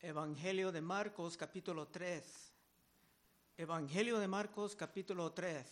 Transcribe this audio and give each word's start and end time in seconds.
Evangelio 0.00 0.70
de 0.70 0.80
Marcos 0.80 1.36
capítulo 1.36 1.88
3. 1.88 2.24
Evangelio 3.56 4.20
de 4.20 4.28
Marcos 4.28 4.76
capítulo 4.76 5.32
3. 5.32 5.66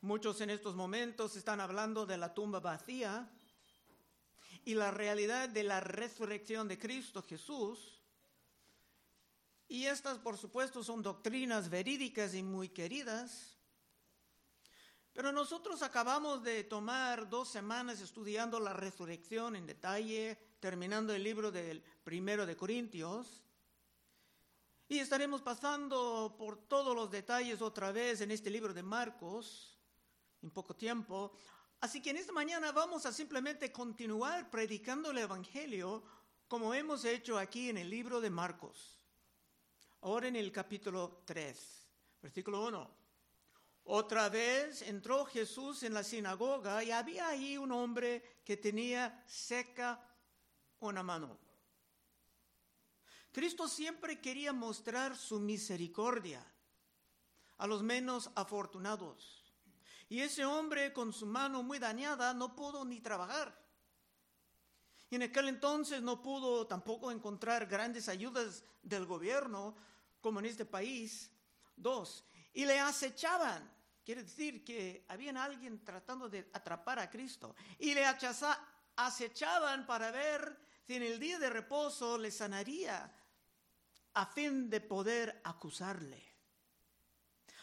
Muchos 0.00 0.40
en 0.40 0.48
estos 0.48 0.74
momentos 0.74 1.36
están 1.36 1.60
hablando 1.60 2.06
de 2.06 2.16
la 2.16 2.32
tumba 2.32 2.60
vacía 2.60 3.28
y 4.64 4.72
la 4.72 4.90
realidad 4.92 5.50
de 5.50 5.62
la 5.62 5.80
resurrección 5.80 6.68
de 6.68 6.78
Cristo 6.78 7.22
Jesús. 7.22 8.00
Y 9.68 9.84
estas, 9.84 10.16
por 10.16 10.38
supuesto, 10.38 10.82
son 10.82 11.02
doctrinas 11.02 11.68
verídicas 11.68 12.32
y 12.32 12.42
muy 12.42 12.70
queridas. 12.70 13.58
Pero 15.12 15.32
nosotros 15.32 15.82
acabamos 15.82 16.42
de 16.42 16.64
tomar 16.64 17.28
dos 17.28 17.50
semanas 17.50 18.00
estudiando 18.00 18.58
la 18.58 18.72
resurrección 18.72 19.54
en 19.54 19.66
detalle, 19.66 20.38
terminando 20.60 21.14
el 21.14 21.22
libro 21.22 21.50
del 21.50 21.82
primero 22.04 22.46
de 22.46 22.56
Corintios. 22.56 23.42
Y 24.88 24.98
estaremos 24.98 25.42
pasando 25.42 26.34
por 26.38 26.66
todos 26.66 26.94
los 26.94 27.10
detalles 27.10 27.60
otra 27.60 27.92
vez 27.92 28.20
en 28.20 28.30
este 28.30 28.50
libro 28.50 28.72
de 28.72 28.82
Marcos 28.82 29.78
en 30.42 30.50
poco 30.50 30.74
tiempo. 30.74 31.32
Así 31.80 32.00
que 32.00 32.10
en 32.10 32.16
esta 32.16 32.32
mañana 32.32 32.72
vamos 32.72 33.06
a 33.06 33.12
simplemente 33.12 33.70
continuar 33.70 34.50
predicando 34.50 35.10
el 35.10 35.18
Evangelio 35.18 36.02
como 36.48 36.72
hemos 36.72 37.04
hecho 37.04 37.38
aquí 37.38 37.68
en 37.68 37.78
el 37.78 37.90
libro 37.90 38.20
de 38.20 38.30
Marcos. 38.30 38.98
Ahora 40.00 40.28
en 40.28 40.36
el 40.36 40.50
capítulo 40.50 41.22
3, 41.26 41.88
versículo 42.22 42.66
1. 42.66 42.98
Otra 43.84 44.28
vez 44.28 44.82
entró 44.82 45.24
Jesús 45.24 45.82
en 45.82 45.94
la 45.94 46.04
sinagoga 46.04 46.82
y 46.84 46.90
había 46.90 47.28
ahí 47.28 47.56
un 47.56 47.72
hombre 47.72 48.40
que 48.44 48.56
tenía 48.56 49.22
seca 49.26 50.07
una 50.80 51.02
mano. 51.02 51.38
Cristo 53.32 53.68
siempre 53.68 54.20
quería 54.20 54.52
mostrar 54.52 55.16
su 55.16 55.38
misericordia 55.38 56.44
a 57.58 57.66
los 57.66 57.82
menos 57.82 58.30
afortunados. 58.34 59.44
Y 60.08 60.20
ese 60.20 60.44
hombre 60.44 60.92
con 60.92 61.12
su 61.12 61.26
mano 61.26 61.62
muy 61.62 61.78
dañada 61.78 62.32
no 62.32 62.54
pudo 62.56 62.84
ni 62.84 63.00
trabajar. 63.00 63.56
Y 65.10 65.16
en 65.16 65.22
aquel 65.22 65.48
entonces 65.48 66.02
no 66.02 66.22
pudo 66.22 66.66
tampoco 66.66 67.10
encontrar 67.10 67.66
grandes 67.66 68.08
ayudas 68.08 68.64
del 68.82 69.06
gobierno, 69.06 69.76
como 70.20 70.40
en 70.40 70.46
este 70.46 70.64
país. 70.64 71.30
Dos, 71.76 72.24
y 72.52 72.64
le 72.64 72.80
acechaban 72.80 73.78
Quiere 74.08 74.22
decir 74.22 74.64
que 74.64 75.04
había 75.08 75.32
alguien 75.44 75.84
tratando 75.84 76.30
de 76.30 76.48
atrapar 76.54 76.98
a 76.98 77.10
Cristo 77.10 77.54
y 77.78 77.92
le 77.92 78.06
acechaban 78.06 79.84
para 79.84 80.10
ver 80.10 80.58
si 80.88 80.96
en 80.96 81.02
el 81.02 81.20
día 81.20 81.38
de 81.38 81.50
reposo 81.50 82.16
le 82.16 82.30
sanaría 82.30 83.12
a 84.14 84.24
fin 84.24 84.70
de 84.70 84.80
poder 84.80 85.38
acusarle. 85.44 86.24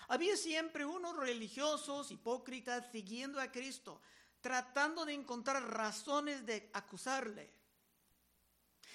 Había 0.09 0.37
siempre 0.37 0.85
unos 0.85 1.17
religiosos 1.17 2.11
hipócritas 2.11 2.91
siguiendo 2.91 3.41
a 3.41 3.51
Cristo, 3.51 3.99
tratando 4.41 5.05
de 5.05 5.15
encontrar 5.15 5.67
razones 5.67 6.45
de 6.45 6.69
acusarle. 6.71 7.51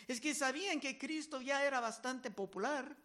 Es 0.07 0.21
que 0.21 0.33
sabían 0.33 0.79
que 0.79 0.97
Cristo 0.97 1.41
ya 1.41 1.65
era 1.65 1.81
bastante 1.81 2.31
popular 2.31 2.97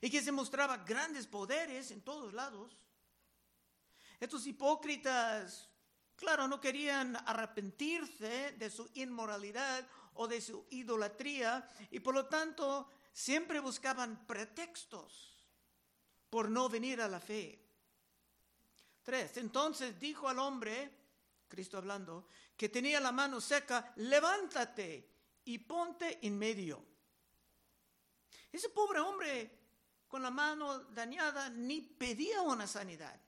y 0.00 0.08
que 0.08 0.22
se 0.22 0.30
mostraba 0.30 0.76
grandes 0.76 1.26
poderes 1.26 1.90
en 1.90 2.02
todos 2.02 2.32
lados. 2.32 2.78
Estos 4.20 4.46
hipócritas, 4.46 5.68
claro, 6.16 6.48
no 6.48 6.60
querían 6.60 7.16
arrepentirse 7.16 8.52
de 8.52 8.70
su 8.70 8.88
inmoralidad 8.94 9.86
o 10.14 10.28
de 10.28 10.40
su 10.40 10.66
idolatría 10.70 11.68
y 11.90 12.00
por 12.00 12.14
lo 12.14 12.26
tanto 12.26 12.88
siempre 13.12 13.60
buscaban 13.60 14.26
pretextos 14.26 15.34
por 16.30 16.50
no 16.50 16.68
venir 16.68 17.00
a 17.00 17.08
la 17.08 17.20
fe. 17.20 17.60
Tres, 19.02 19.36
entonces 19.36 19.98
dijo 20.00 20.28
al 20.28 20.38
hombre, 20.38 20.90
Cristo 21.48 21.78
hablando, 21.78 22.26
que 22.56 22.68
tenía 22.68 23.00
la 23.00 23.12
mano 23.12 23.40
seca, 23.40 23.92
levántate 23.96 25.10
y 25.44 25.58
ponte 25.58 26.26
en 26.26 26.38
medio. 26.38 26.84
Ese 28.50 28.68
pobre 28.70 29.00
hombre 29.00 29.58
con 30.08 30.22
la 30.22 30.30
mano 30.30 30.78
dañada 30.84 31.50
ni 31.50 31.82
pedía 31.82 32.42
una 32.42 32.66
sanidad. 32.66 33.20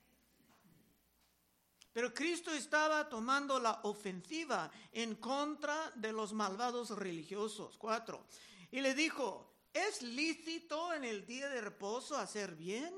Pero 1.96 2.12
Cristo 2.12 2.52
estaba 2.52 3.08
tomando 3.08 3.58
la 3.58 3.80
ofensiva 3.84 4.70
en 4.92 5.14
contra 5.14 5.90
de 5.94 6.12
los 6.12 6.34
malvados 6.34 6.90
religiosos. 6.90 7.78
Cuatro. 7.78 8.26
Y 8.70 8.82
le 8.82 8.94
dijo, 8.94 9.64
¿es 9.72 10.02
lícito 10.02 10.92
en 10.92 11.04
el 11.04 11.24
día 11.24 11.48
de 11.48 11.62
reposo 11.62 12.14
hacer 12.18 12.54
bien 12.54 12.94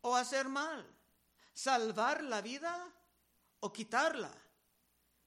o 0.00 0.16
hacer 0.16 0.48
mal? 0.48 0.84
¿Salvar 1.54 2.24
la 2.24 2.40
vida 2.40 2.92
o 3.60 3.72
quitarla? 3.72 4.36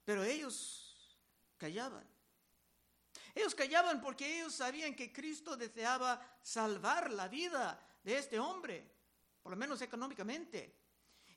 Pero 0.04 0.22
ellos 0.22 1.18
callaban. 1.56 2.06
Ellos 3.34 3.54
callaban 3.54 4.02
porque 4.02 4.36
ellos 4.36 4.54
sabían 4.54 4.94
que 4.94 5.14
Cristo 5.14 5.56
deseaba 5.56 6.20
salvar 6.42 7.10
la 7.10 7.26
vida 7.26 7.80
de 8.04 8.18
este 8.18 8.38
hombre, 8.38 8.94
por 9.42 9.52
lo 9.52 9.56
menos 9.56 9.80
económicamente 9.80 10.79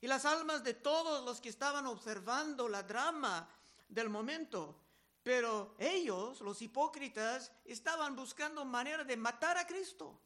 y 0.03 0.07
las 0.07 0.25
almas 0.25 0.65
de 0.65 0.73
todos 0.73 1.23
los 1.23 1.39
que 1.39 1.47
estaban 1.47 1.85
observando 1.85 2.67
la 2.67 2.83
drama 2.83 3.47
del 3.87 4.09
momento. 4.09 4.77
Pero 5.23 5.75
ellos, 5.79 6.41
los 6.41 6.61
hipócritas, 6.61 7.53
estaban 7.63 8.13
buscando 8.13 8.65
manera 8.65 9.05
de 9.05 9.15
matar 9.15 9.57
a 9.57 9.65
Cristo. 9.65 10.19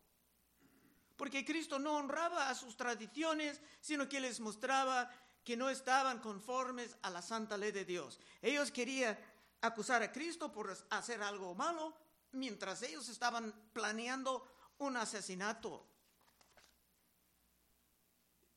Porque 1.16 1.46
Cristo 1.46 1.78
no 1.78 1.96
honraba 1.96 2.50
a 2.50 2.56
sus 2.56 2.76
tradiciones, 2.76 3.62
sino 3.80 4.10
que 4.10 4.20
les 4.20 4.40
mostraba 4.40 5.12
que 5.44 5.56
no 5.56 5.70
estaban 5.70 6.22
conformes 6.22 6.98
a 7.04 7.12
la 7.12 7.22
santa 7.22 7.56
ley 7.56 7.72
de 7.72 7.86
Dios. 7.86 8.20
Ellos 8.42 8.72
querían 8.72 9.16
acusar 9.62 10.02
a 10.02 10.12
Cristo 10.12 10.52
por 10.52 10.76
hacer 10.90 11.22
algo 11.22 11.54
malo, 11.54 11.96
mientras 12.32 12.82
ellos 12.82 13.10
estaban 13.10 13.54
planeando 13.74 14.44
un 14.80 14.98
asesinato 14.98 15.86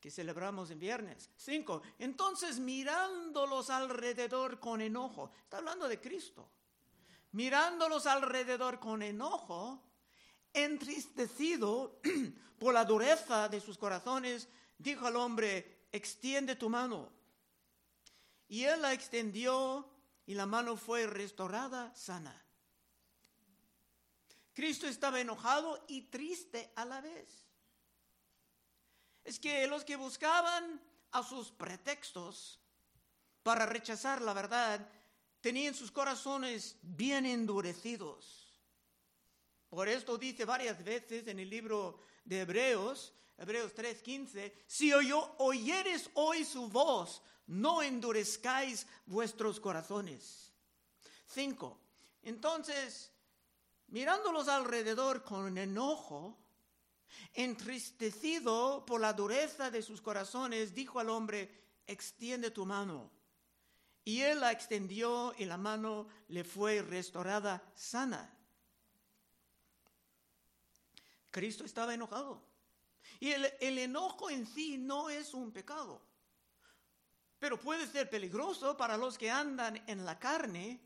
que 0.00 0.10
celebramos 0.10 0.70
en 0.70 0.78
viernes. 0.78 1.30
Cinco, 1.36 1.82
entonces 1.98 2.58
mirándolos 2.58 3.70
alrededor 3.70 4.58
con 4.58 4.80
enojo, 4.80 5.30
está 5.44 5.58
hablando 5.58 5.88
de 5.88 6.00
Cristo, 6.00 6.50
mirándolos 7.32 8.06
alrededor 8.06 8.80
con 8.80 9.02
enojo, 9.02 9.82
entristecido 10.52 12.00
por 12.58 12.72
la 12.72 12.84
dureza 12.84 13.48
de 13.48 13.60
sus 13.60 13.76
corazones, 13.76 14.48
dijo 14.78 15.06
al 15.06 15.16
hombre, 15.16 15.86
extiende 15.92 16.56
tu 16.56 16.70
mano. 16.70 17.12
Y 18.48 18.64
él 18.64 18.82
la 18.82 18.92
extendió 18.92 19.88
y 20.26 20.34
la 20.34 20.46
mano 20.46 20.76
fue 20.76 21.06
restaurada 21.06 21.94
sana. 21.94 22.42
Cristo 24.54 24.86
estaba 24.88 25.20
enojado 25.20 25.84
y 25.88 26.02
triste 26.02 26.72
a 26.74 26.84
la 26.84 27.00
vez 27.00 27.49
es 29.30 29.38
que 29.38 29.64
los 29.68 29.84
que 29.84 29.94
buscaban 29.94 30.80
a 31.12 31.22
sus 31.22 31.52
pretextos 31.52 32.58
para 33.44 33.64
rechazar 33.64 34.20
la 34.20 34.32
verdad 34.32 34.84
tenían 35.40 35.72
sus 35.72 35.92
corazones 35.92 36.76
bien 36.82 37.24
endurecidos. 37.24 38.60
Por 39.68 39.88
esto 39.88 40.18
dice 40.18 40.44
varias 40.44 40.82
veces 40.82 41.28
en 41.28 41.38
el 41.38 41.48
libro 41.48 42.00
de 42.24 42.40
Hebreos, 42.40 43.14
Hebreos 43.38 43.72
3:15, 43.72 44.52
si 44.66 44.92
oyeres 44.92 46.10
hoy 46.14 46.44
su 46.44 46.68
voz, 46.68 47.22
no 47.46 47.82
endurezcáis 47.82 48.84
vuestros 49.06 49.60
corazones. 49.60 50.52
5. 51.28 51.78
Entonces, 52.24 53.12
mirándolos 53.86 54.48
alrededor 54.48 55.22
con 55.22 55.56
enojo, 55.56 56.36
Entristecido 57.34 58.84
por 58.86 59.00
la 59.00 59.12
dureza 59.12 59.70
de 59.70 59.82
sus 59.82 60.00
corazones, 60.00 60.74
dijo 60.74 61.00
al 61.00 61.10
hombre, 61.10 61.50
extiende 61.86 62.50
tu 62.50 62.66
mano. 62.66 63.10
Y 64.04 64.22
él 64.22 64.40
la 64.40 64.52
extendió 64.52 65.34
y 65.38 65.44
la 65.44 65.56
mano 65.56 66.08
le 66.28 66.44
fue 66.44 66.82
restaurada 66.82 67.62
sana. 67.74 68.36
Cristo 71.30 71.64
estaba 71.64 71.94
enojado. 71.94 72.42
Y 73.20 73.30
el, 73.30 73.52
el, 73.60 73.78
enojo 73.78 74.30
en 74.30 74.46
sí 74.46 74.78
no 74.78 75.10
es 75.10 75.34
un 75.34 75.52
pecado, 75.52 76.00
pero 77.38 77.60
puede 77.60 77.86
ser 77.86 78.08
peligroso 78.08 78.76
para 78.76 78.96
los 78.96 79.18
que 79.18 79.30
andan 79.30 79.82
en 79.86 80.04
la 80.04 80.18
carne, 80.18 80.80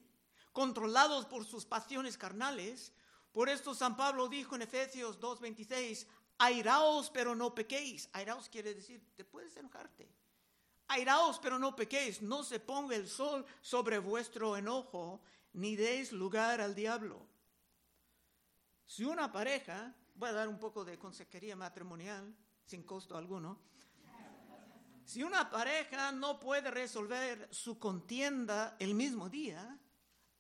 controlados 0.53 1.27
por 1.27 1.45
sus 1.45 1.65
pasiones 1.65 2.19
carnales. 2.19 2.93
Por 3.35 3.49
esto 3.49 3.75
San 3.75 3.97
Pablo 3.97 4.29
dijo 4.29 4.55
en 4.55 4.63
Efesios 4.63 5.19
2.26, 5.19 6.07
Airaos, 6.39 7.11
pero 7.11 7.35
no 7.35 7.53
pequéis. 7.53 8.09
Airaos 8.13 8.49
quiere 8.49 8.73
decir, 8.73 9.05
te 9.17 9.25
puedes 9.25 9.57
enojarte. 9.57 10.09
Airaos, 10.87 11.41
pero 11.41 11.59
no 11.59 11.75
pequéis. 11.75 12.23
No 12.23 12.45
se 12.45 12.61
ponga 12.61 12.95
el 12.95 13.09
sol 13.09 13.45
sobre 13.61 13.99
vuestro 13.99 14.57
enojo, 14.57 15.21
ni 15.55 15.75
deis 15.75 16.13
lugar 16.13 16.61
al 16.61 16.77
diablo. 16.77 17.27
Si 18.87 19.05
una 19.05 19.33
pareja, 19.33 19.93
voy 20.15 20.29
a 20.29 20.35
dar 20.35 20.49
un 20.49 20.61
poco 20.61 20.85
de 20.85 20.97
consejería 20.97 21.57
matrimonial, 21.57 22.33
sin 22.65 22.85
costo 22.85 23.17
alguno, 23.17 23.59
si 25.05 25.25
una 25.25 25.51
pareja 25.51 26.13
no 26.13 26.39
puede 26.39 26.71
resolver 26.71 27.49
su 27.53 27.81
contienda 27.81 28.77
el 28.79 28.95
mismo 28.95 29.29
día, 29.29 29.77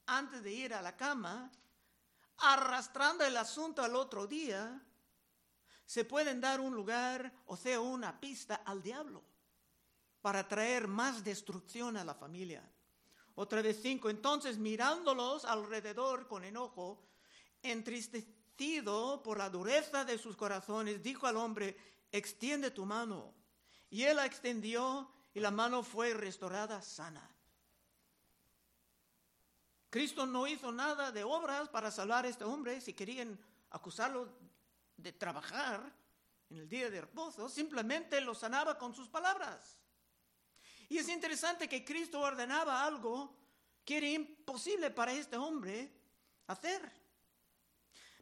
antes 0.06 0.44
de 0.44 0.52
ir 0.52 0.74
a 0.74 0.80
la 0.80 0.96
cama, 0.96 1.50
arrastrando 2.38 3.24
el 3.24 3.36
asunto 3.36 3.82
al 3.82 3.94
otro 3.96 4.26
día, 4.26 4.82
se 5.86 6.04
pueden 6.04 6.40
dar 6.40 6.60
un 6.60 6.74
lugar, 6.74 7.32
o 7.46 7.56
sea, 7.56 7.80
una 7.80 8.18
pista 8.20 8.56
al 8.64 8.82
diablo 8.82 9.22
para 10.20 10.48
traer 10.48 10.88
más 10.88 11.22
destrucción 11.22 11.96
a 11.96 12.04
la 12.04 12.14
familia. 12.14 12.66
Otra 13.34 13.60
vez 13.60 13.80
cinco. 13.82 14.08
Entonces, 14.08 14.56
mirándolos 14.56 15.44
alrededor 15.44 16.28
con 16.28 16.44
enojo, 16.44 17.02
entristecido 17.62 19.22
por 19.22 19.38
la 19.38 19.50
dureza 19.50 20.04
de 20.04 20.16
sus 20.16 20.36
corazones, 20.36 21.02
dijo 21.02 21.26
al 21.26 21.36
hombre, 21.36 21.76
extiende 22.12 22.70
tu 22.70 22.86
mano. 22.86 23.34
Y 23.90 24.04
él 24.04 24.16
la 24.16 24.26
extendió 24.26 25.10
y 25.34 25.40
la 25.40 25.50
mano 25.50 25.82
fue 25.82 26.14
restaurada 26.14 26.80
sana. 26.80 27.33
Cristo 29.94 30.26
no 30.26 30.44
hizo 30.48 30.72
nada 30.72 31.12
de 31.12 31.22
obras 31.22 31.68
para 31.68 31.88
salvar 31.88 32.24
a 32.24 32.28
este 32.28 32.42
hombre. 32.42 32.80
Si 32.80 32.94
querían 32.94 33.38
acusarlo 33.70 34.28
de 34.96 35.12
trabajar 35.12 35.80
en 36.50 36.56
el 36.56 36.68
día 36.68 36.90
de 36.90 37.02
reposo, 37.02 37.48
simplemente 37.48 38.20
lo 38.20 38.34
sanaba 38.34 38.76
con 38.76 38.92
sus 38.92 39.08
palabras. 39.08 39.78
Y 40.88 40.98
es 40.98 41.08
interesante 41.08 41.68
que 41.68 41.84
Cristo 41.84 42.18
ordenaba 42.18 42.84
algo 42.84 43.36
que 43.84 43.98
era 43.98 44.08
imposible 44.08 44.90
para 44.90 45.12
este 45.12 45.36
hombre 45.36 45.92
hacer. 46.48 46.90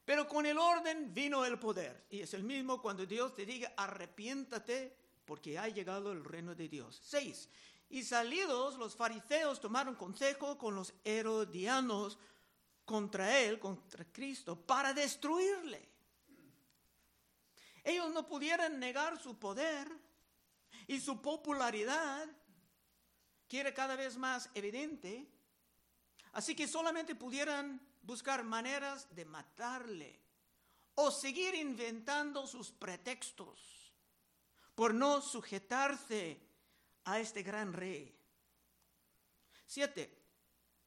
Pero 0.05 0.29
con 0.29 0.45
el 0.45 0.59
orden 0.59 1.15
vino 1.15 1.43
el 1.43 1.59
poder. 1.59 2.05
Y 2.11 2.21
es 2.21 2.35
el 2.35 2.45
mismo 2.45 2.83
cuando 2.83 3.07
Dios 3.07 3.35
te 3.35 3.47
diga, 3.47 3.73
arrepiéntate 3.79 4.95
porque 5.25 5.59
ha 5.59 5.69
llegado 5.69 6.13
el 6.13 6.23
reino 6.23 6.55
de 6.55 6.69
Dios. 6.69 7.01
Seis. 7.03 7.49
Y 7.93 8.05
salidos 8.05 8.79
los 8.79 8.97
fariseos 8.97 9.61
tomaron 9.61 9.94
consejo 9.97 10.56
con 10.56 10.75
los 10.75 10.94
herodianos 11.05 12.19
contra 12.87 13.39
él, 13.39 13.61
contra 13.61 14.06
Cristo, 14.11 14.56
para 14.56 14.94
destruirle. 14.94 15.87
Ellos 17.85 18.11
no 18.11 18.27
pudieran 18.27 18.81
negar 18.81 19.21
su 19.21 19.39
poder 19.39 19.87
y 20.87 21.00
su 21.00 21.21
popularidad 21.21 22.27
que 23.47 23.61
era 23.61 23.75
cada 23.75 23.95
vez 23.95 24.17
más 24.17 24.49
evidente, 24.55 25.29
así 26.33 26.56
que 26.56 26.67
solamente 26.67 27.15
pudieran 27.15 27.79
buscar 28.00 28.43
maneras 28.43 29.06
de 29.15 29.27
matarle 29.27 30.19
o 30.95 31.11
seguir 31.11 31.55
inventando 31.56 32.47
sus 32.47 32.71
pretextos 32.71 33.93
por 34.75 34.95
no 34.95 35.21
sujetarse 35.21 36.51
a 37.04 37.20
este 37.20 37.43
gran 37.43 37.72
rey. 37.72 38.14
Siete. 39.66 40.19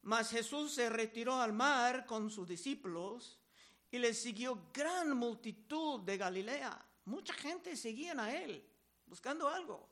Mas 0.02 0.30
Jesús 0.30 0.72
se 0.72 0.88
retiró 0.88 1.40
al 1.40 1.52
mar 1.52 2.06
con 2.06 2.30
sus 2.30 2.46
discípulos 2.46 3.40
y 3.90 3.98
le 3.98 4.14
siguió 4.14 4.70
gran 4.72 5.16
multitud 5.16 6.00
de 6.00 6.16
Galilea. 6.16 6.84
Mucha 7.06 7.34
gente 7.34 7.76
seguía 7.76 8.14
a 8.16 8.32
él 8.32 8.64
buscando 9.06 9.48
algo. 9.48 9.88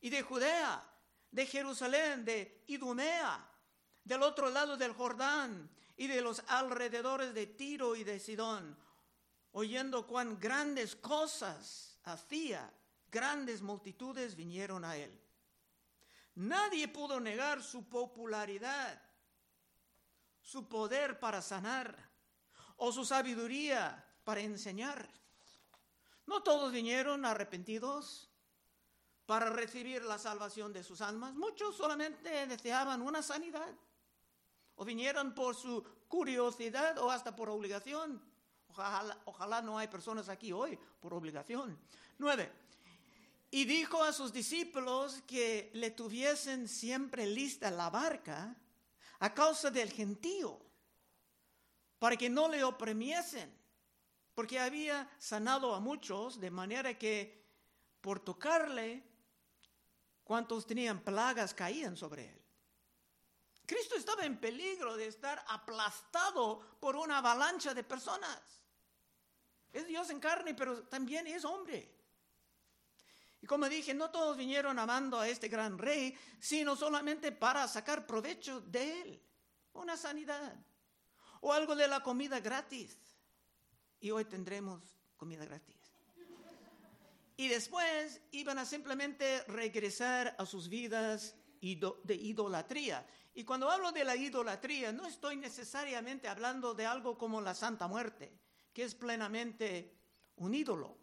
Y 0.00 0.08
de 0.08 0.22
Judea 0.22 0.90
de 1.30 1.46
Jerusalén, 1.46 2.24
de 2.24 2.64
Idumea, 2.68 3.46
del 4.04 4.22
otro 4.22 4.50
lado 4.50 4.76
del 4.76 4.92
Jordán 4.92 5.70
y 5.96 6.06
de 6.06 6.20
los 6.20 6.42
alrededores 6.48 7.34
de 7.34 7.46
Tiro 7.46 7.94
y 7.94 8.04
de 8.04 8.18
Sidón, 8.18 8.76
oyendo 9.52 10.06
cuán 10.06 10.38
grandes 10.38 10.96
cosas 10.96 11.98
hacía, 12.04 12.72
grandes 13.10 13.62
multitudes 13.62 14.36
vinieron 14.36 14.84
a 14.84 14.96
él. 14.96 15.20
Nadie 16.34 16.88
pudo 16.88 17.20
negar 17.20 17.62
su 17.62 17.88
popularidad, 17.88 19.02
su 20.40 20.68
poder 20.68 21.18
para 21.18 21.42
sanar 21.42 22.10
o 22.76 22.92
su 22.92 23.04
sabiduría 23.04 24.04
para 24.24 24.40
enseñar. 24.40 25.08
No 26.26 26.42
todos 26.42 26.72
vinieron 26.72 27.24
arrepentidos, 27.24 28.30
para 29.30 29.48
recibir 29.48 30.02
la 30.02 30.18
salvación 30.18 30.72
de 30.72 30.82
sus 30.82 31.00
almas. 31.00 31.36
Muchos 31.36 31.76
solamente 31.76 32.48
deseaban 32.48 33.00
una 33.00 33.22
sanidad 33.22 33.72
o 34.74 34.84
vinieron 34.84 35.36
por 35.36 35.54
su 35.54 35.84
curiosidad 36.08 36.98
o 36.98 37.12
hasta 37.12 37.36
por 37.36 37.48
obligación. 37.48 38.20
Ojalá, 39.24 39.62
no 39.62 39.78
hay 39.78 39.86
personas 39.86 40.28
aquí 40.28 40.50
hoy 40.50 40.76
por 40.98 41.14
obligación. 41.14 41.78
Nueve. 42.18 42.50
Y 43.50 43.64
dijo 43.64 44.02
a 44.02 44.12
sus 44.12 44.32
discípulos 44.32 45.22
que 45.26 45.70
le 45.74 45.90
tuviesen 45.90 46.68
siempre 46.68 47.26
lista 47.26 47.70
la 47.70 47.90
barca 47.90 48.56
a 49.18 49.34
causa 49.34 49.70
del 49.70 49.90
gentío, 49.90 50.60
para 51.98 52.16
que 52.16 52.30
no 52.30 52.48
le 52.48 52.62
oprimiesen, 52.62 53.52
porque 54.34 54.58
había 54.58 55.10
sanado 55.18 55.74
a 55.74 55.80
muchos, 55.80 56.40
de 56.40 56.50
manera 56.50 56.96
que 56.96 57.44
por 58.00 58.20
tocarle 58.20 59.02
cuantos 60.24 60.66
tenían 60.66 61.00
plagas 61.00 61.52
caían 61.52 61.96
sobre 61.96 62.30
él. 62.30 62.40
Cristo 63.66 63.96
estaba 63.96 64.24
en 64.24 64.38
peligro 64.38 64.96
de 64.96 65.06
estar 65.06 65.44
aplastado 65.48 66.60
por 66.80 66.96
una 66.96 67.18
avalancha 67.18 67.74
de 67.74 67.84
personas. 67.84 68.40
Es 69.72 69.86
Dios 69.86 70.08
en 70.10 70.18
carne, 70.18 70.54
pero 70.54 70.82
también 70.84 71.26
es 71.26 71.44
hombre. 71.44 71.99
Y 73.42 73.46
como 73.46 73.68
dije, 73.68 73.94
no 73.94 74.10
todos 74.10 74.36
vinieron 74.36 74.78
amando 74.78 75.18
a 75.18 75.28
este 75.28 75.48
gran 75.48 75.78
rey, 75.78 76.14
sino 76.38 76.76
solamente 76.76 77.32
para 77.32 77.66
sacar 77.68 78.06
provecho 78.06 78.60
de 78.60 79.00
él. 79.02 79.22
Una 79.72 79.96
sanidad 79.96 80.54
o 81.40 81.52
algo 81.52 81.74
de 81.74 81.88
la 81.88 82.02
comida 82.02 82.40
gratis. 82.40 82.96
Y 84.00 84.10
hoy 84.10 84.24
tendremos 84.24 84.82
comida 85.16 85.44
gratis 85.44 85.80
y 87.40 87.48
después 87.48 88.20
iban 88.32 88.58
a 88.58 88.66
simplemente 88.66 89.42
regresar 89.44 90.36
a 90.38 90.44
sus 90.44 90.68
vidas 90.68 91.34
de 91.58 92.14
idolatría. 92.14 93.06
Y 93.32 93.44
cuando 93.44 93.70
hablo 93.70 93.92
de 93.92 94.04
la 94.04 94.14
idolatría, 94.14 94.92
no 94.92 95.06
estoy 95.06 95.38
necesariamente 95.38 96.28
hablando 96.28 96.74
de 96.74 96.84
algo 96.84 97.16
como 97.16 97.40
la 97.40 97.54
Santa 97.54 97.88
Muerte, 97.88 98.30
que 98.74 98.82
es 98.82 98.94
plenamente 98.94 99.96
un 100.36 100.54
ídolo. 100.54 100.98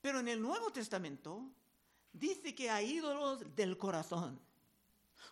Pero 0.00 0.20
en 0.20 0.28
el 0.28 0.40
Nuevo 0.40 0.70
Testamento 0.70 1.50
dice 2.12 2.54
que 2.54 2.70
hay 2.70 2.92
ídolos 2.92 3.54
del 3.54 3.76
corazón. 3.76 4.40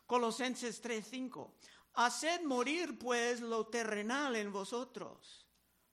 Colosenses 0.06 0.80
3:5. 0.82 1.54
Haced 1.94 2.42
morir 2.42 2.98
pues 2.98 3.40
lo 3.40 3.66
terrenal 3.66 4.36
en 4.36 4.52
vosotros, 4.52 5.46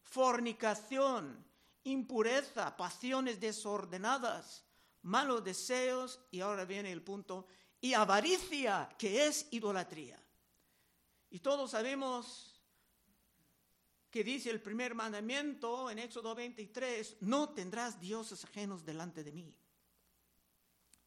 fornicación, 0.04 1.44
impureza, 1.84 2.76
pasiones 2.76 3.40
desordenadas, 3.40 4.66
malos 5.02 5.44
deseos, 5.44 6.20
y 6.32 6.42
ahora 6.42 6.66
viene 6.66 6.92
el 6.92 7.02
punto, 7.02 7.48
y 7.82 7.94
avaricia, 7.94 8.90
que 8.98 9.26
es 9.26 9.48
idolatría. 9.52 10.22
Y 11.30 11.40
todos 11.40 11.72
sabemos 11.72 12.55
que 14.16 14.24
dice 14.24 14.50
el 14.50 14.62
primer 14.62 14.96
mandamiento 14.96 15.92
en 15.92 16.00
Éxodo 16.00 16.34
23, 16.34 17.18
no 17.20 17.50
tendrás 17.50 18.00
dioses 18.00 18.46
ajenos 18.46 18.86
delante 18.86 19.26
de 19.26 19.34
mí. 19.34 19.54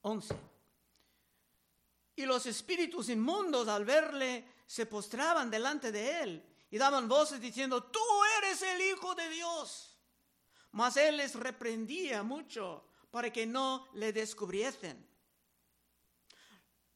11. 0.03 0.37
Y 2.17 2.27
los 2.27 2.45
espíritus 2.45 3.09
inmundos 3.09 3.67
al 3.67 3.87
verle 3.87 4.45
se 4.67 4.85
postraban 4.85 5.49
delante 5.49 5.91
de 5.91 6.21
él 6.21 6.45
y 6.71 6.77
daban 6.77 7.09
voces 7.09 7.41
diciendo, 7.41 7.85
tú 7.85 7.99
eres 8.43 8.61
el 8.61 8.83
Hijo 8.83 9.15
de 9.15 9.31
Dios. 9.31 9.99
Mas 10.73 10.99
él 10.99 11.17
les 11.17 11.35
reprendía 11.35 12.23
mucho 12.23 12.85
para 13.11 13.33
que 13.33 13.47
no 13.47 13.89
le 13.95 14.13
descubriesen. 14.13 15.09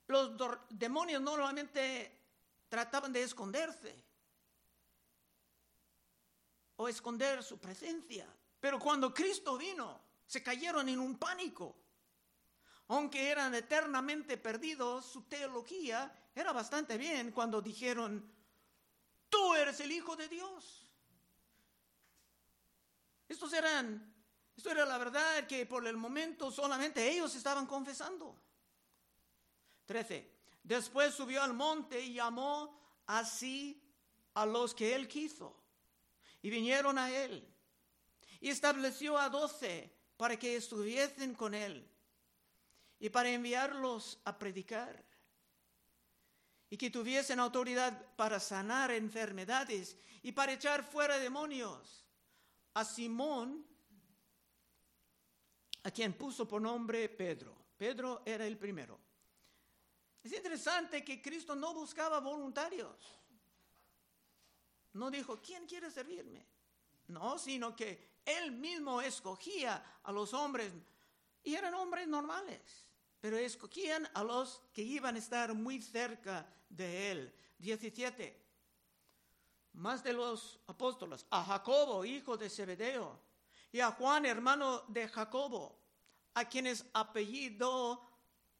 Los 0.09 0.33
demonios 0.69 1.23
normalmente 1.23 2.21
trataban 2.69 3.15
de 3.15 3.23
esconderse 3.23 4.12
o 6.83 6.89
esconder 6.89 7.45
su 7.45 7.59
presencia. 7.61 8.27
Pero 8.59 8.79
cuando 8.81 9.15
Cristo 9.15 9.57
vino, 9.57 10.01
se 10.27 10.43
cayeron 10.43 10.89
en 10.89 10.99
un 10.99 11.17
pánico. 11.17 11.77
Aunque 12.89 13.31
eran 13.31 13.55
eternamente 13.55 14.37
perdidos, 14.37 15.07
su 15.07 15.23
teología 15.23 16.31
era 16.35 16.53
bastante 16.53 16.99
bien 16.99 17.31
cuando 17.31 17.63
dijeron, 17.63 18.29
tú 19.29 19.55
eres 19.55 19.79
el 19.79 19.93
Hijo 19.93 20.17
de 20.17 20.29
Dios. 20.29 20.91
Estos 23.29 23.53
eran, 23.53 24.13
esto 24.57 24.71
era 24.71 24.85
la 24.85 24.99
verdad 24.99 25.47
que 25.47 25.65
por 25.67 25.87
el 25.87 25.97
momento 25.97 26.51
solamente 26.51 27.09
ellos 27.09 27.35
estaban 27.37 27.67
confesando. 27.67 28.37
13. 29.87 30.31
Después 30.65 31.15
subió 31.15 31.43
al 31.43 31.55
monte 31.55 32.01
y 32.01 32.15
llamó 32.15 32.77
así 33.07 33.81
a 34.35 34.45
los 34.45 34.75
que 34.75 34.97
él 34.97 35.07
quiso. 35.07 35.62
Y 36.43 36.51
vinieron 36.51 36.99
a 36.99 37.11
él. 37.11 37.49
Y 38.41 38.51
estableció 38.51 39.17
a 39.17 39.29
doce 39.29 39.91
para 40.17 40.37
que 40.37 40.57
estuviesen 40.57 41.35
con 41.35 41.55
él 41.55 41.89
y 42.99 43.09
para 43.09 43.31
enviarlos 43.31 44.21
a 44.25 44.37
predicar 44.37 45.05
y 46.73 46.77
que 46.77 46.91
tuviesen 46.91 47.39
autoridad 47.39 48.15
para 48.17 48.41
sanar 48.41 48.91
enfermedades 48.91 49.97
y 50.23 50.33
para 50.33 50.53
echar 50.53 50.83
fuera 50.83 51.19
demonios. 51.19 52.07
A 52.75 52.83
Simón, 52.83 53.67
a 55.83 55.91
quien 55.91 56.15
puso 56.15 56.49
por 56.49 56.63
nombre 56.63 57.09
Pedro. 57.11 57.55
Pedro 57.77 58.23
era 58.25 58.47
el 58.47 58.57
primero. 58.57 58.99
Es 60.23 60.33
interesante 60.33 61.05
que 61.05 61.21
Cristo 61.21 61.55
no 61.55 61.75
buscaba 61.75 62.21
voluntarios. 62.21 63.22
No 64.95 65.11
dijo, 65.11 65.41
¿quién 65.41 65.67
quiere 65.67 65.91
servirme? 65.91 66.47
No, 67.09 67.39
sino 67.39 67.75
que 67.75 68.13
él 68.25 68.53
mismo 68.53 69.01
escogía 69.01 69.99
a 70.03 70.13
los 70.13 70.35
hombres 70.35 70.73
y 71.43 71.55
eran 71.55 71.75
hombres 71.75 72.07
normales, 72.07 72.87
pero 73.21 73.37
escogían 73.37 74.09
a 74.15 74.23
los 74.23 74.61
que 74.73 74.83
iban 74.83 75.17
a 75.17 75.19
estar 75.19 75.55
muy 75.55 75.81
cerca 75.81 76.47
de 76.69 77.11
él. 77.11 77.35
17. 77.59 78.41
Más 79.75 80.05
de 80.05 80.13
los 80.13 80.61
apóstoles, 80.67 81.25
a 81.31 81.43
Jacobo, 81.45 82.05
hijo 82.05 82.37
de 82.37 82.51
Zebedeo, 82.51 83.19
y 83.71 83.81
a 83.81 83.91
Juan, 83.93 84.27
hermano 84.27 84.83
de 84.89 85.09
Jacobo, 85.09 85.79
a 86.35 86.47
quienes 86.47 86.85
apellido 86.93 88.03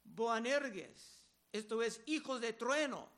Boanerges, 0.05 1.27
esto 1.53 1.83
es, 1.83 2.01
hijos 2.07 2.41
de 2.41 2.55
trueno, 2.55 3.09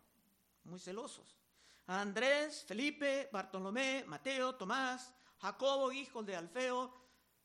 muy 0.65 0.81
celosos 0.81 1.44
a 1.87 2.01
Andrés, 2.01 2.65
Felipe, 2.67 3.29
Bartolomé, 3.33 4.05
Mateo, 4.07 4.55
Tomás, 4.55 5.13
Jacobo, 5.39 5.93
hijo 5.93 6.23
de 6.23 6.37
Alfeo, 6.37 6.93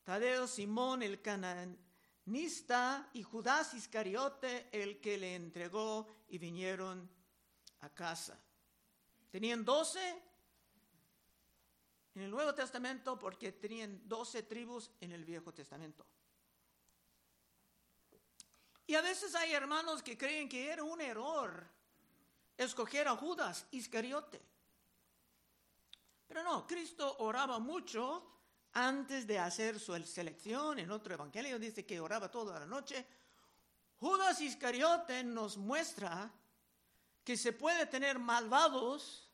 Tadeo, 0.03 0.47
Simón, 0.47 1.03
el 1.03 1.21
cananista, 1.21 3.09
y 3.13 3.23
Judas 3.23 3.73
Iscariote, 3.73 4.69
el 4.71 5.01
que 5.01 5.17
le 5.17 5.35
entregó, 5.35 6.07
y 6.29 6.37
vinieron 6.37 7.09
a 7.81 7.89
casa. 7.89 8.39
Tenían 9.29 9.65
doce 9.65 10.23
en 12.15 12.21
el 12.21 12.31
Nuevo 12.31 12.53
Testamento 12.53 13.17
porque 13.17 13.51
tenían 13.51 14.07
doce 14.07 14.43
tribus 14.43 14.91
en 14.99 15.11
el 15.11 15.25
Viejo 15.25 15.53
Testamento. 15.53 16.05
Y 18.87 18.95
a 18.95 19.01
veces 19.01 19.35
hay 19.35 19.53
hermanos 19.53 20.01
que 20.01 20.17
creen 20.17 20.49
que 20.49 20.71
era 20.71 20.83
un 20.83 20.99
error 20.99 21.69
escoger 22.63 23.07
a 23.07 23.15
Judas 23.15 23.65
Iscariote. 23.71 24.41
Pero 26.27 26.43
no, 26.43 26.67
Cristo 26.67 27.17
oraba 27.19 27.57
mucho 27.59 28.39
antes 28.73 29.25
de 29.25 29.39
hacer 29.39 29.79
su 29.79 29.97
selección. 30.03 30.77
En 30.77 30.91
otro 30.91 31.13
evangelio 31.13 31.57
dice 31.57 31.85
que 31.85 31.99
oraba 31.99 32.29
toda 32.29 32.59
la 32.59 32.65
noche. 32.65 33.05
Judas 33.99 34.41
Iscariote 34.41 35.23
nos 35.23 35.57
muestra 35.57 36.31
que 37.23 37.37
se 37.37 37.53
puede 37.53 37.85
tener 37.85 38.19
malvados 38.19 39.31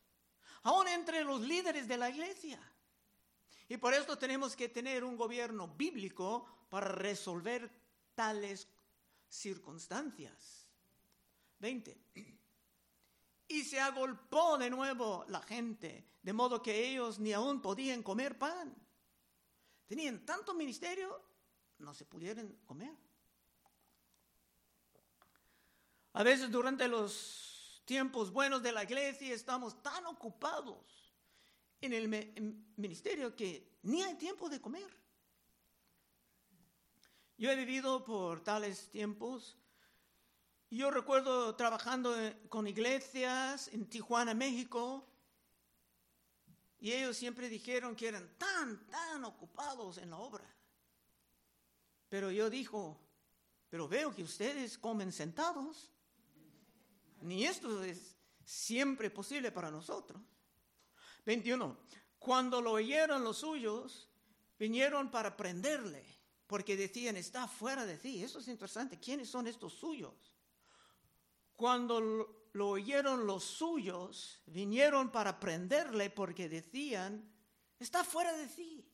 aún 0.62 0.88
entre 0.88 1.24
los 1.24 1.40
líderes 1.40 1.86
de 1.88 1.96
la 1.96 2.10
iglesia. 2.10 2.60
Y 3.68 3.76
por 3.76 3.92
esto 3.92 4.16
tenemos 4.16 4.54
que 4.54 4.68
tener 4.68 5.02
un 5.02 5.16
gobierno 5.16 5.68
bíblico 5.68 6.66
para 6.70 6.88
resolver 6.88 7.68
tales 8.14 8.68
circunstancias. 9.28 10.68
20. 11.58 12.35
Y 13.48 13.62
se 13.64 13.80
agolpó 13.80 14.58
de 14.58 14.70
nuevo 14.70 15.24
la 15.28 15.40
gente, 15.42 16.06
de 16.22 16.32
modo 16.32 16.62
que 16.62 16.90
ellos 16.90 17.18
ni 17.18 17.32
aún 17.32 17.60
podían 17.60 18.02
comer 18.02 18.38
pan. 18.38 18.74
Tenían 19.86 20.24
tanto 20.26 20.54
ministerio, 20.54 21.22
no 21.78 21.94
se 21.94 22.04
pudieron 22.04 22.58
comer. 22.66 22.96
A 26.14 26.22
veces 26.22 26.50
durante 26.50 26.88
los 26.88 27.82
tiempos 27.84 28.32
buenos 28.32 28.62
de 28.62 28.72
la 28.72 28.84
iglesia 28.84 29.34
estamos 29.34 29.82
tan 29.82 30.06
ocupados 30.06 31.14
en 31.80 31.92
el 31.92 32.08
ministerio 32.76 33.36
que 33.36 33.78
ni 33.82 34.02
hay 34.02 34.14
tiempo 34.14 34.48
de 34.48 34.60
comer. 34.60 34.90
Yo 37.38 37.50
he 37.50 37.56
vivido 37.56 38.02
por 38.02 38.42
tales 38.42 38.88
tiempos 38.90 39.56
yo 40.70 40.90
recuerdo 40.90 41.54
trabajando 41.54 42.14
con 42.48 42.66
iglesias 42.66 43.68
en 43.68 43.88
Tijuana, 43.88 44.34
México, 44.34 45.06
y 46.78 46.92
ellos 46.92 47.16
siempre 47.16 47.48
dijeron 47.48 47.96
que 47.96 48.08
eran 48.08 48.36
tan, 48.36 48.86
tan 48.88 49.24
ocupados 49.24 49.98
en 49.98 50.10
la 50.10 50.18
obra. 50.18 50.44
Pero 52.08 52.30
yo 52.30 52.50
dijo, 52.50 53.00
pero 53.68 53.88
veo 53.88 54.14
que 54.14 54.22
ustedes 54.22 54.78
comen 54.78 55.12
sentados. 55.12 55.90
Ni 57.22 57.44
esto 57.44 57.82
es 57.82 58.16
siempre 58.44 59.10
posible 59.10 59.50
para 59.50 59.70
nosotros. 59.70 60.20
21. 61.24 61.76
Cuando 62.18 62.60
lo 62.60 62.72
oyeron 62.72 63.24
los 63.24 63.38
suyos, 63.38 64.08
vinieron 64.58 65.10
para 65.10 65.36
prenderle, 65.36 66.04
porque 66.46 66.76
decían, 66.76 67.16
está 67.16 67.48
fuera 67.48 67.84
de 67.86 67.98
ti. 67.98 68.22
Eso 68.22 68.38
es 68.38 68.48
interesante. 68.48 68.98
¿Quiénes 69.00 69.28
son 69.28 69.46
estos 69.46 69.72
suyos? 69.72 70.35
Cuando 71.56 72.48
lo 72.52 72.68
oyeron 72.68 73.26
los 73.26 73.44
suyos, 73.44 74.40
vinieron 74.46 75.10
para 75.10 75.40
prenderle 75.40 76.10
porque 76.10 76.48
decían, 76.48 77.30
está 77.78 78.04
fuera 78.04 78.32
de 78.32 78.48
sí. 78.48 78.86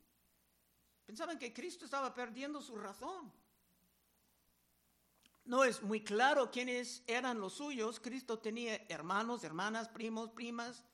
Pensaban 1.06 1.38
que 1.38 1.52
Cristo 1.52 1.84
estaba 1.84 2.14
perdiendo 2.14 2.60
su 2.60 2.76
razón. 2.76 3.32
No 5.44 5.64
es 5.64 5.82
muy 5.82 6.04
claro 6.04 6.50
quiénes 6.50 7.02
eran 7.06 7.40
los 7.40 7.54
suyos. 7.54 7.98
Cristo 8.00 8.38
tenía 8.38 8.76
hermanos, 8.88 9.42
hermanas, 9.42 9.88
primos, 9.88 10.30
primas, 10.30 10.84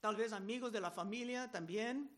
tal 0.00 0.16
vez 0.16 0.32
amigos 0.32 0.72
de 0.72 0.80
la 0.80 0.90
familia 0.90 1.50
también. 1.50 2.10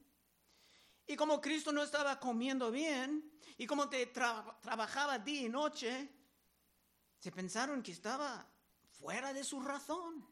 Y 1.07 1.17
como 1.17 1.41
Cristo 1.41 1.73
no 1.73 1.83
estaba 1.83 2.21
comiendo 2.21 2.71
bien 2.71 3.33
y 3.57 3.67
como 3.67 3.89
te 3.89 4.07
trabajaba 4.07 5.19
día 5.19 5.43
y 5.43 5.49
noche, 5.49 6.09
se 7.19 7.33
pensaron 7.33 7.83
que 7.83 7.93
estaba 7.93 8.47
fuera 9.01 9.33
de 9.33 9.43
su 9.43 9.61
razón. 9.61 10.27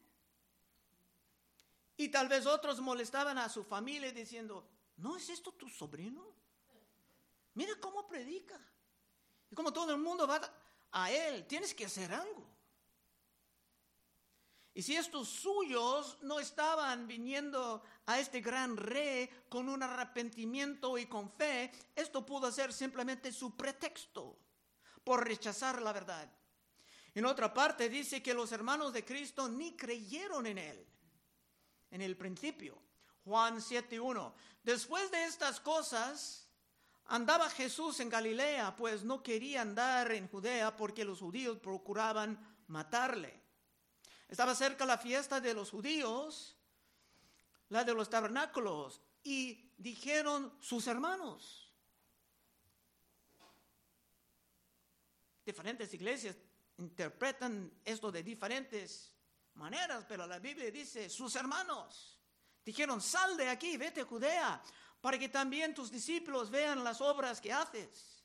Y 1.97 2.09
tal 2.09 2.29
vez 2.29 2.45
otros 2.45 2.79
molestaban 2.79 3.37
a 3.37 3.49
su 3.49 3.63
familia 3.63 4.11
diciendo, 4.11 4.65
¿no 4.97 5.17
es 5.17 5.29
esto 5.29 5.51
tu 5.51 5.67
sobrino? 5.67 6.33
Mira 7.55 7.73
cómo 7.81 8.07
predica. 8.07 8.57
Y 9.51 9.55
como 9.55 9.73
todo 9.73 9.91
el 9.91 9.99
mundo 9.99 10.27
va 10.27 10.39
a 10.91 11.11
él, 11.11 11.45
tienes 11.47 11.73
que 11.73 11.85
hacer 11.85 12.13
algo. 12.13 12.47
Y 14.73 14.81
si 14.81 14.95
estos 14.95 15.27
suyos 15.27 16.19
no 16.21 16.39
estaban 16.39 17.05
viniendo 17.05 17.83
a 18.05 18.19
este 18.19 18.39
gran 18.39 18.77
rey 18.77 19.29
con 19.49 19.67
un 19.67 19.83
arrepentimiento 19.83 20.97
y 20.97 21.07
con 21.07 21.29
fe, 21.29 21.71
esto 21.95 22.25
pudo 22.25 22.49
ser 22.51 22.71
simplemente 22.71 23.33
su 23.33 23.57
pretexto 23.57 24.37
por 25.03 25.27
rechazar 25.27 25.81
la 25.81 25.91
verdad. 25.91 26.31
En 27.15 27.25
otra 27.25 27.53
parte 27.53 27.89
dice 27.89 28.21
que 28.21 28.33
los 28.33 28.51
hermanos 28.51 28.93
de 28.93 29.03
Cristo 29.03 29.47
ni 29.49 29.75
creyeron 29.75 30.45
en 30.45 30.57
él 30.57 30.87
en 31.91 32.01
el 32.01 32.15
principio. 32.15 32.77
Juan 33.25 33.57
7.1. 33.57 34.33
Después 34.63 35.11
de 35.11 35.25
estas 35.25 35.59
cosas, 35.59 36.47
andaba 37.05 37.49
Jesús 37.49 37.99
en 37.99 38.09
Galilea, 38.09 38.75
pues 38.75 39.03
no 39.03 39.21
quería 39.23 39.61
andar 39.61 40.11
en 40.11 40.27
Judea 40.27 40.75
porque 40.75 41.05
los 41.05 41.19
judíos 41.19 41.57
procuraban 41.59 42.57
matarle. 42.67 43.41
Estaba 44.27 44.53
cerca 44.53 44.85
la 44.85 44.97
fiesta 44.97 45.41
de 45.41 45.53
los 45.53 45.71
judíos, 45.71 46.55
la 47.69 47.83
de 47.83 47.93
los 47.93 48.09
tabernáculos, 48.09 49.01
y 49.23 49.71
dijeron 49.77 50.55
sus 50.59 50.87
hermanos. 50.87 51.73
Diferentes 55.45 55.91
iglesias 55.95 56.35
interpretan 56.79 57.71
esto 57.83 58.11
de 58.11 58.23
diferentes 58.23 59.13
maneras, 59.55 60.05
pero 60.07 60.25
la 60.25 60.39
Biblia 60.39 60.71
dice, 60.71 61.09
sus 61.09 61.35
hermanos 61.35 62.17
dijeron, 62.63 63.01
sal 63.01 63.35
de 63.37 63.49
aquí, 63.49 63.77
vete 63.77 64.01
a 64.01 64.05
Judea, 64.05 64.61
para 65.01 65.19
que 65.19 65.29
también 65.29 65.73
tus 65.73 65.91
discípulos 65.91 66.49
vean 66.49 66.83
las 66.83 67.01
obras 67.01 67.41
que 67.41 67.51
haces. 67.51 68.23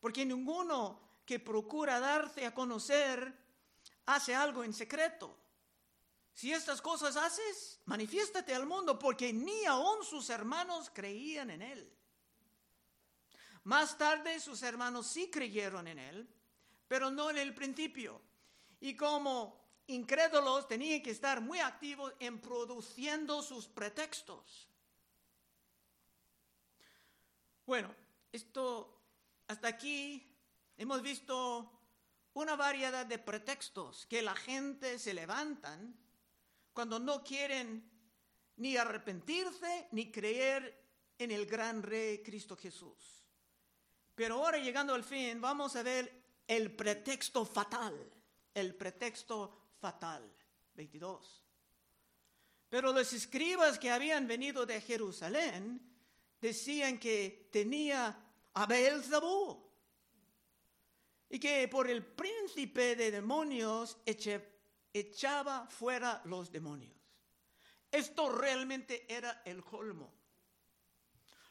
Porque 0.00 0.24
ninguno 0.24 1.00
que 1.24 1.38
procura 1.38 2.00
darte 2.00 2.44
a 2.46 2.54
conocer 2.54 3.32
hace 4.06 4.34
algo 4.34 4.64
en 4.64 4.72
secreto. 4.72 5.38
Si 6.34 6.52
estas 6.52 6.80
cosas 6.80 7.16
haces, 7.16 7.80
manifiéstate 7.84 8.54
al 8.54 8.66
mundo, 8.66 8.98
porque 8.98 9.32
ni 9.32 9.64
aun 9.66 10.02
sus 10.04 10.30
hermanos 10.30 10.90
creían 10.92 11.50
en 11.50 11.62
él. 11.62 11.96
Más 13.64 13.96
tarde 13.96 14.40
sus 14.40 14.62
hermanos 14.62 15.06
sí 15.06 15.30
creyeron 15.30 15.86
en 15.86 15.98
él 15.98 16.41
pero 16.92 17.10
no 17.10 17.30
en 17.30 17.38
el 17.38 17.54
principio. 17.54 18.20
Y 18.78 18.94
como 18.94 19.80
incrédulos 19.86 20.68
tenían 20.68 21.02
que 21.02 21.12
estar 21.12 21.40
muy 21.40 21.58
activos 21.58 22.12
en 22.20 22.38
produciendo 22.38 23.42
sus 23.42 23.66
pretextos. 23.66 24.68
Bueno, 27.64 27.96
esto 28.30 29.00
hasta 29.46 29.68
aquí 29.68 30.36
hemos 30.76 31.00
visto 31.00 31.80
una 32.34 32.56
variedad 32.56 33.06
de 33.06 33.18
pretextos 33.18 34.04
que 34.04 34.20
la 34.20 34.36
gente 34.36 34.98
se 34.98 35.14
levantan 35.14 35.98
cuando 36.74 36.98
no 36.98 37.24
quieren 37.24 37.90
ni 38.56 38.76
arrepentirse 38.76 39.88
ni 39.92 40.12
creer 40.12 40.78
en 41.16 41.30
el 41.30 41.46
gran 41.46 41.82
rey 41.82 42.22
Cristo 42.22 42.54
Jesús. 42.54 43.24
Pero 44.14 44.34
ahora 44.34 44.58
llegando 44.58 44.92
al 44.92 45.04
fin, 45.04 45.40
vamos 45.40 45.74
a 45.74 45.82
ver 45.82 46.21
el 46.56 46.70
pretexto 46.70 47.44
fatal, 47.44 47.94
el 48.54 48.74
pretexto 48.74 49.72
fatal. 49.80 50.30
22. 50.74 51.44
Pero 52.68 52.92
los 52.92 53.12
escribas 53.12 53.78
que 53.78 53.90
habían 53.90 54.26
venido 54.26 54.64
de 54.64 54.80
Jerusalén 54.80 55.80
decían 56.40 56.98
que 56.98 57.48
tenía 57.52 58.18
a 58.54 58.66
Beelzebú 58.66 59.70
y 61.28 61.38
que 61.38 61.68
por 61.68 61.88
el 61.88 62.04
príncipe 62.04 62.96
de 62.96 63.10
demonios 63.10 63.98
echaba 64.92 65.66
fuera 65.66 66.22
los 66.24 66.50
demonios. 66.50 66.96
Esto 67.90 68.30
realmente 68.30 69.04
era 69.12 69.42
el 69.44 69.62
colmo. 69.62 70.14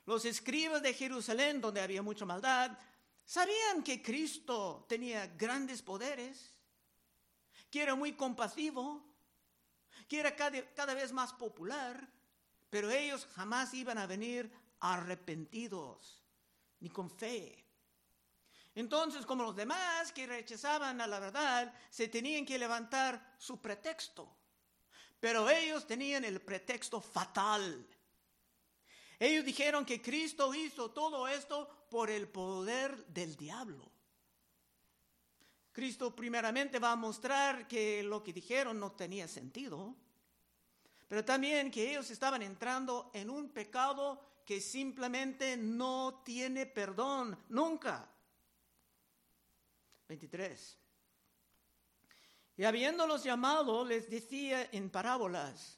Los 0.05 0.25
escribas 0.25 0.81
de 0.81 0.93
Jerusalén, 0.93 1.61
donde 1.61 1.81
había 1.81 2.01
mucha 2.01 2.25
maldad, 2.25 2.75
sabían 3.25 3.83
que 3.83 4.01
Cristo 4.01 4.85
tenía 4.87 5.27
grandes 5.27 5.81
poderes, 5.81 6.53
que 7.69 7.81
era 7.81 7.95
muy 7.95 8.13
compasivo, 8.13 9.03
que 10.07 10.19
era 10.19 10.35
cada, 10.35 10.61
cada 10.73 10.93
vez 10.93 11.11
más 11.11 11.33
popular, 11.33 12.09
pero 12.69 12.89
ellos 12.89 13.27
jamás 13.35 13.73
iban 13.73 13.97
a 13.97 14.07
venir 14.07 14.51
arrepentidos 14.79 16.21
ni 16.79 16.89
con 16.89 17.09
fe. 17.09 17.61
Entonces, 18.73 19.25
como 19.25 19.43
los 19.43 19.55
demás 19.55 20.11
que 20.11 20.25
rechazaban 20.25 21.01
a 21.01 21.07
la 21.07 21.19
verdad, 21.19 21.73
se 21.89 22.07
tenían 22.07 22.45
que 22.45 22.57
levantar 22.57 23.35
su 23.37 23.61
pretexto. 23.61 24.37
Pero 25.19 25.49
ellos 25.49 25.85
tenían 25.85 26.23
el 26.23 26.41
pretexto 26.41 27.01
fatal. 27.01 27.85
Ellos 29.21 29.45
dijeron 29.45 29.85
que 29.85 30.01
Cristo 30.01 30.51
hizo 30.51 30.89
todo 30.89 31.27
esto 31.27 31.85
por 31.91 32.09
el 32.09 32.27
poder 32.27 33.05
del 33.05 33.35
diablo. 33.35 33.87
Cristo 35.71 36.15
primeramente 36.15 36.79
va 36.79 36.93
a 36.93 36.95
mostrar 36.95 37.67
que 37.67 38.01
lo 38.01 38.23
que 38.23 38.33
dijeron 38.33 38.79
no 38.79 38.93
tenía 38.93 39.27
sentido, 39.27 39.95
pero 41.07 41.23
también 41.23 41.69
que 41.69 41.91
ellos 41.91 42.09
estaban 42.09 42.41
entrando 42.41 43.11
en 43.13 43.29
un 43.29 43.49
pecado 43.49 44.41
que 44.43 44.59
simplemente 44.59 45.55
no 45.55 46.23
tiene 46.25 46.65
perdón, 46.65 47.37
nunca. 47.49 48.09
23. 50.07 50.79
Y 52.57 52.63
habiéndolos 52.63 53.23
llamado, 53.23 53.85
les 53.85 54.09
decía 54.09 54.67
en 54.71 54.89
parábolas, 54.89 55.77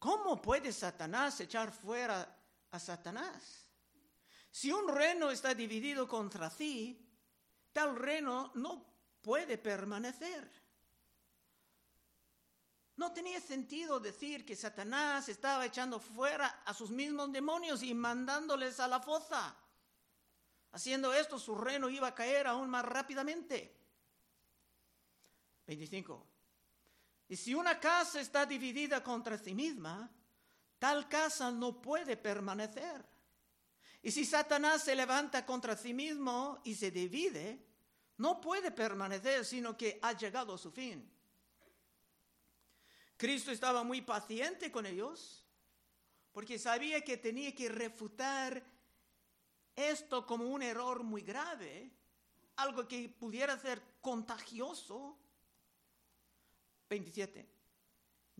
¿cómo 0.00 0.42
puede 0.42 0.72
Satanás 0.72 1.40
echar 1.40 1.70
fuera 1.70 2.36
a 2.70 2.78
Satanás? 2.78 3.66
Si 4.50 4.72
un 4.72 4.88
reino 4.88 5.30
está 5.30 5.54
dividido 5.54 6.08
contra 6.08 6.50
sí, 6.50 7.08
tal 7.72 7.96
reino 7.96 8.50
no 8.54 8.84
puede 9.20 9.58
permanecer. 9.58 10.50
No 12.96 13.12
tenía 13.12 13.40
sentido 13.40 13.98
decir 13.98 14.44
que 14.44 14.56
Satanás 14.56 15.28
estaba 15.28 15.64
echando 15.64 15.98
fuera 15.98 16.62
a 16.66 16.74
sus 16.74 16.90
mismos 16.90 17.32
demonios 17.32 17.82
y 17.82 17.94
mandándoles 17.94 18.78
a 18.80 18.88
la 18.88 19.00
fosa. 19.00 19.56
Haciendo 20.72 21.14
esto, 21.14 21.38
su 21.38 21.54
reino 21.54 21.88
iba 21.88 22.08
a 22.08 22.14
caer 22.14 22.46
aún 22.46 22.68
más 22.68 22.84
rápidamente. 22.84 23.74
25. 25.66 26.26
Y 27.28 27.36
si 27.36 27.54
una 27.54 27.78
casa 27.78 28.20
está 28.20 28.44
dividida 28.44 29.02
contra 29.02 29.38
sí 29.38 29.54
misma, 29.54 30.10
tal 30.80 31.08
casa 31.08 31.52
no 31.52 31.80
puede 31.80 32.16
permanecer. 32.16 33.04
Y 34.02 34.10
si 34.10 34.24
Satanás 34.24 34.82
se 34.82 34.96
levanta 34.96 35.44
contra 35.44 35.76
sí 35.76 35.92
mismo 35.92 36.58
y 36.64 36.74
se 36.74 36.90
divide, 36.90 37.64
no 38.16 38.40
puede 38.40 38.70
permanecer, 38.70 39.44
sino 39.44 39.76
que 39.76 39.98
ha 40.02 40.14
llegado 40.14 40.54
a 40.54 40.58
su 40.58 40.72
fin. 40.72 41.08
Cristo 43.16 43.52
estaba 43.52 43.84
muy 43.84 44.00
paciente 44.00 44.72
con 44.72 44.86
ellos, 44.86 45.46
porque 46.32 46.58
sabía 46.58 47.04
que 47.04 47.18
tenía 47.18 47.54
que 47.54 47.68
refutar 47.68 48.64
esto 49.76 50.24
como 50.24 50.46
un 50.46 50.62
error 50.62 51.02
muy 51.02 51.20
grave, 51.20 51.90
algo 52.56 52.88
que 52.88 53.10
pudiera 53.10 53.58
ser 53.58 53.82
contagioso. 54.00 55.18
27. 56.88 57.59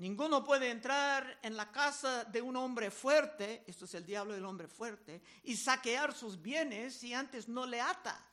Ninguno 0.00 0.42
puede 0.42 0.70
entrar 0.70 1.40
en 1.42 1.54
la 1.58 1.70
casa 1.70 2.24
de 2.24 2.40
un 2.40 2.56
hombre 2.56 2.90
fuerte, 2.90 3.64
esto 3.66 3.84
es 3.84 3.92
el 3.92 4.06
diablo 4.06 4.32
del 4.32 4.46
hombre 4.46 4.66
fuerte, 4.66 5.20
y 5.42 5.54
saquear 5.58 6.14
sus 6.14 6.40
bienes 6.40 6.94
si 6.94 7.12
antes 7.12 7.48
no 7.48 7.66
le 7.66 7.82
ata. 7.82 8.26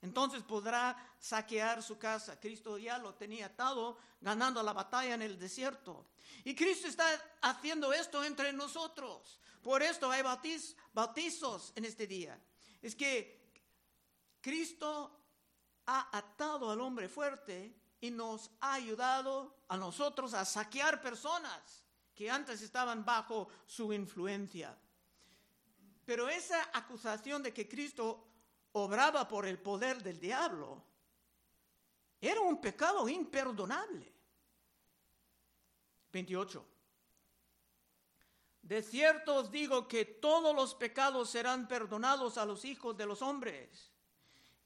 Entonces 0.00 0.42
podrá 0.42 0.96
saquear 1.18 1.82
su 1.82 1.98
casa. 1.98 2.40
Cristo 2.40 2.78
ya 2.78 2.96
lo 2.96 3.12
tenía 3.16 3.46
atado, 3.46 3.98
ganando 4.18 4.62
la 4.62 4.72
batalla 4.72 5.12
en 5.12 5.20
el 5.20 5.38
desierto. 5.38 6.06
Y 6.42 6.54
Cristo 6.54 6.88
está 6.88 7.06
haciendo 7.42 7.92
esto 7.92 8.24
entre 8.24 8.54
nosotros. 8.54 9.38
Por 9.60 9.82
esto 9.82 10.10
hay 10.10 10.22
bautizos 10.22 11.74
en 11.76 11.84
este 11.84 12.06
día. 12.06 12.40
Es 12.80 12.96
que 12.96 13.52
Cristo 14.40 15.20
ha 15.84 16.16
atado 16.16 16.70
al 16.70 16.80
hombre 16.80 17.10
fuerte 17.10 17.83
y 18.04 18.10
nos 18.10 18.50
ha 18.60 18.74
ayudado 18.74 19.64
a 19.66 19.78
nosotros 19.78 20.34
a 20.34 20.44
saquear 20.44 21.00
personas 21.00 21.82
que 22.14 22.30
antes 22.30 22.60
estaban 22.60 23.02
bajo 23.02 23.48
su 23.66 23.94
influencia. 23.94 24.76
Pero 26.04 26.28
esa 26.28 26.68
acusación 26.74 27.42
de 27.42 27.54
que 27.54 27.66
Cristo 27.66 28.28
obraba 28.72 29.26
por 29.26 29.46
el 29.46 29.58
poder 29.58 30.02
del 30.02 30.20
diablo 30.20 30.84
era 32.20 32.42
un 32.42 32.60
pecado 32.60 33.08
imperdonable. 33.08 34.12
28. 36.12 36.66
De 38.60 38.82
cierto 38.82 39.36
os 39.36 39.50
digo 39.50 39.88
que 39.88 40.04
todos 40.04 40.54
los 40.54 40.74
pecados 40.74 41.30
serán 41.30 41.66
perdonados 41.66 42.36
a 42.36 42.44
los 42.44 42.66
hijos 42.66 42.94
de 42.98 43.06
los 43.06 43.22
hombres 43.22 43.90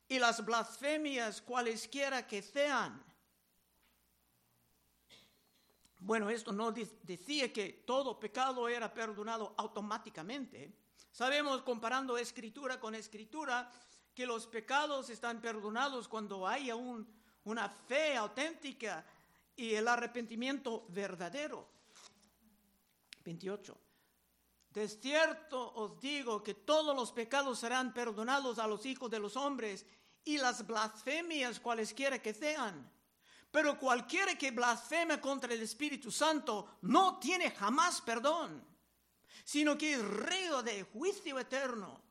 y 0.08 0.18
las 0.18 0.44
blasfemias 0.44 1.40
cualesquiera 1.40 2.26
que 2.26 2.42
sean. 2.42 3.06
Bueno, 6.08 6.30
esto 6.30 6.52
no 6.52 6.72
decía 6.72 7.52
que 7.52 7.84
todo 7.84 8.18
pecado 8.18 8.66
era 8.66 8.94
perdonado 8.94 9.52
automáticamente. 9.58 10.72
Sabemos, 11.12 11.60
comparando 11.60 12.16
escritura 12.16 12.80
con 12.80 12.94
escritura, 12.94 13.70
que 14.14 14.24
los 14.24 14.46
pecados 14.46 15.10
están 15.10 15.42
perdonados 15.42 16.08
cuando 16.08 16.48
haya 16.48 16.76
una 16.76 17.68
fe 17.68 18.16
auténtica 18.16 19.04
y 19.54 19.74
el 19.74 19.86
arrepentimiento 19.86 20.86
verdadero. 20.88 21.68
28. 23.22 23.76
De 24.70 24.88
cierto 24.88 25.74
os 25.74 26.00
digo 26.00 26.42
que 26.42 26.54
todos 26.54 26.96
los 26.96 27.12
pecados 27.12 27.58
serán 27.58 27.92
perdonados 27.92 28.58
a 28.58 28.66
los 28.66 28.86
hijos 28.86 29.10
de 29.10 29.18
los 29.18 29.36
hombres 29.36 29.84
y 30.24 30.38
las 30.38 30.66
blasfemias 30.66 31.60
cualesquiera 31.60 32.18
que 32.22 32.32
sean. 32.32 32.97
Pero 33.50 33.78
cualquiera 33.78 34.36
que 34.36 34.50
blasfeme 34.50 35.20
contra 35.20 35.54
el 35.54 35.62
Espíritu 35.62 36.10
Santo 36.10 36.78
no 36.82 37.18
tiene 37.18 37.50
jamás 37.50 38.00
perdón, 38.02 38.62
sino 39.44 39.78
que 39.78 39.94
es 39.94 40.04
río 40.04 40.62
de 40.62 40.82
juicio 40.82 41.38
eterno, 41.38 42.02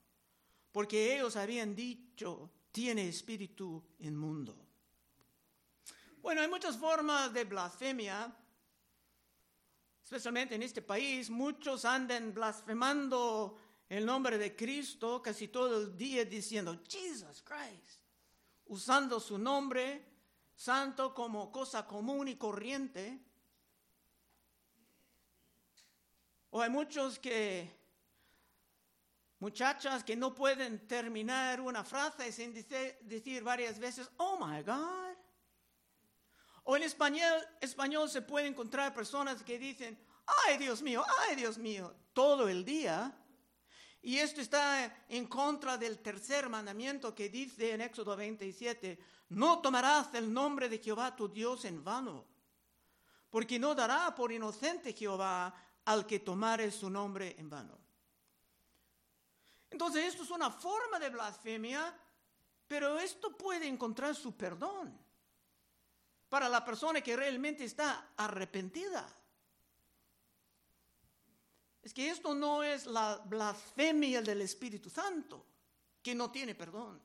porque 0.71 1.15
ellos 1.15 1.35
habían 1.35 1.75
dicho, 1.75 2.49
tiene 2.71 3.07
espíritu 3.07 3.83
inmundo. 3.99 4.55
Bueno, 6.21 6.41
hay 6.41 6.47
muchas 6.47 6.77
formas 6.77 7.31
de 7.31 7.43
blasfemia, 7.45 8.35
especialmente 10.03 10.55
en 10.55 10.63
este 10.63 10.81
país. 10.81 11.29
Muchos 11.29 11.85
andan 11.85 12.33
blasfemando 12.33 13.57
el 13.87 14.05
nombre 14.05 14.37
de 14.37 14.55
Cristo 14.55 15.21
casi 15.21 15.47
todo 15.47 15.81
el 15.81 15.97
día 15.97 16.25
diciendo, 16.25 16.81
Jesus 16.87 17.43
Christ, 17.43 18.01
usando 18.65 19.19
su 19.19 19.37
nombre 19.37 20.16
santo 20.57 21.13
como 21.13 21.51
cosa 21.51 21.85
común 21.85 22.27
y 22.27 22.35
corriente. 22.35 23.19
O 26.49 26.61
hay 26.61 26.69
muchos 26.69 27.19
que, 27.19 27.69
muchachas 29.39 30.03
que 30.03 30.15
no 30.15 30.33
pueden 30.33 30.87
terminar 30.87 31.61
una 31.61 31.83
frase 31.83 32.31
sin 32.31 32.53
decir, 32.53 33.43
varias 33.43 33.77
veces, 33.77 34.09
oh 34.17 34.43
my 34.43 34.63
God. 34.63 35.15
O 36.63 36.75
en 36.75 36.83
español, 36.83 37.39
español 37.61 38.09
se 38.09 38.23
puede 38.23 38.47
encontrar 38.47 38.93
personas 38.93 39.43
que 39.43 39.59
dicen, 39.59 39.97
ay 40.47 40.57
Dios 40.57 40.81
mío, 40.81 41.05
ay 41.19 41.35
Dios 41.35 41.59
mío, 41.59 41.95
todo 42.13 42.49
el 42.49 42.65
día. 42.65 43.15
Y 44.01 44.17
esto 44.17 44.41
está 44.41 45.05
en 45.07 45.27
contra 45.27 45.77
del 45.77 45.99
tercer 45.99 46.49
mandamiento 46.49 47.13
que 47.13 47.29
dice 47.29 47.73
en 47.73 47.81
Éxodo 47.81 48.15
27, 48.15 48.97
no 49.29 49.59
tomarás 49.59 50.13
el 50.13 50.31
nombre 50.31 50.69
de 50.69 50.79
Jehová 50.79 51.15
tu 51.15 51.27
Dios 51.27 51.65
en 51.65 51.83
vano, 51.83 52.25
porque 53.29 53.59
no 53.59 53.75
dará 53.75 54.13
por 54.15 54.31
inocente 54.31 54.93
Jehová 54.93 55.53
al 55.85 56.05
que 56.05 56.19
tomare 56.19 56.71
su 56.71 56.89
nombre 56.89 57.35
en 57.37 57.49
vano. 57.49 57.77
Entonces 59.69 60.05
esto 60.05 60.23
es 60.23 60.31
una 60.31 60.49
forma 60.49 60.97
de 60.99 61.09
blasfemia, 61.09 61.93
pero 62.67 62.97
esto 62.99 63.35
puede 63.35 63.67
encontrar 63.67 64.15
su 64.15 64.35
perdón 64.35 64.97
para 66.29 66.49
la 66.49 66.63
persona 66.63 67.01
que 67.01 67.15
realmente 67.15 67.63
está 67.63 68.11
arrepentida. 68.17 69.07
Es 71.81 71.93
que 71.93 72.09
esto 72.09 72.33
no 72.33 72.63
es 72.63 72.85
la 72.85 73.17
blasfemia 73.25 74.21
del 74.21 74.41
Espíritu 74.41 74.89
Santo, 74.89 75.45
que 76.03 76.13
no 76.13 76.29
tiene 76.31 76.53
perdón. 76.53 77.01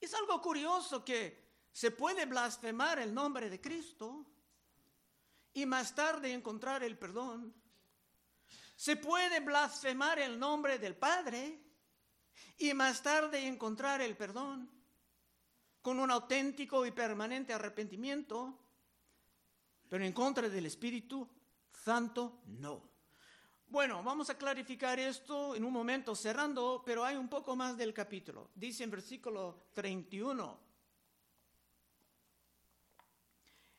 Es 0.00 0.14
algo 0.14 0.40
curioso 0.40 1.04
que 1.04 1.48
se 1.72 1.90
puede 1.90 2.26
blasfemar 2.26 2.98
el 2.98 3.12
nombre 3.12 3.50
de 3.50 3.60
Cristo 3.60 4.26
y 5.52 5.66
más 5.66 5.94
tarde 5.94 6.32
encontrar 6.32 6.82
el 6.82 6.96
perdón. 6.96 7.54
Se 8.76 8.96
puede 8.96 9.40
blasfemar 9.40 10.18
el 10.18 10.38
nombre 10.38 10.78
del 10.78 10.96
Padre 10.96 11.60
y 12.58 12.72
más 12.74 13.02
tarde 13.02 13.46
encontrar 13.46 14.00
el 14.00 14.16
perdón 14.16 14.70
con 15.82 15.98
un 15.98 16.10
auténtico 16.10 16.84
y 16.84 16.90
permanente 16.90 17.52
arrepentimiento, 17.52 18.58
pero 19.88 20.04
en 20.04 20.12
contra 20.12 20.48
del 20.48 20.66
Espíritu 20.66 21.28
Santo 21.72 22.42
no. 22.46 22.87
Bueno, 23.70 24.02
vamos 24.02 24.30
a 24.30 24.38
clarificar 24.38 24.98
esto 24.98 25.54
en 25.54 25.62
un 25.62 25.72
momento 25.74 26.14
cerrando, 26.14 26.82
pero 26.86 27.04
hay 27.04 27.16
un 27.16 27.28
poco 27.28 27.54
más 27.54 27.76
del 27.76 27.92
capítulo. 27.92 28.48
Dice 28.54 28.82
en 28.82 28.90
versículo 28.90 29.64
31. 29.74 30.58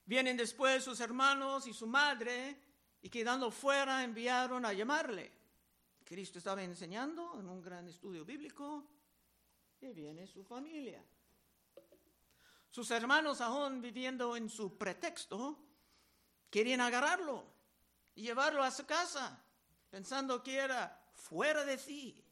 Vienen 0.05 0.37
después 0.37 0.83
sus 0.83 0.99
hermanos 0.99 1.65
y 1.65 1.73
su 1.73 1.87
madre 1.87 2.61
y 3.01 3.09
quedando 3.09 3.49
fuera 3.49 4.03
enviaron 4.03 4.63
a 4.63 4.73
llamarle. 4.73 5.31
Cristo 6.05 6.37
estaba 6.37 6.61
enseñando 6.61 7.39
en 7.39 7.49
un 7.49 7.59
gran 7.59 7.87
estudio 7.87 8.23
bíblico 8.23 8.85
y 9.81 9.91
viene 9.91 10.27
su 10.27 10.43
familia. 10.43 11.03
Sus 12.69 12.91
hermanos 12.91 13.41
aún 13.41 13.81
viviendo 13.81 14.35
en 14.35 14.49
su 14.49 14.77
pretexto 14.77 15.57
querían 16.51 16.81
agarrarlo 16.81 17.43
y 18.13 18.21
llevarlo 18.21 18.61
a 18.61 18.69
su 18.69 18.85
casa, 18.85 19.43
pensando 19.89 20.43
que 20.43 20.57
era 20.57 21.01
fuera 21.13 21.65
de 21.65 21.77
sí. 21.77 22.23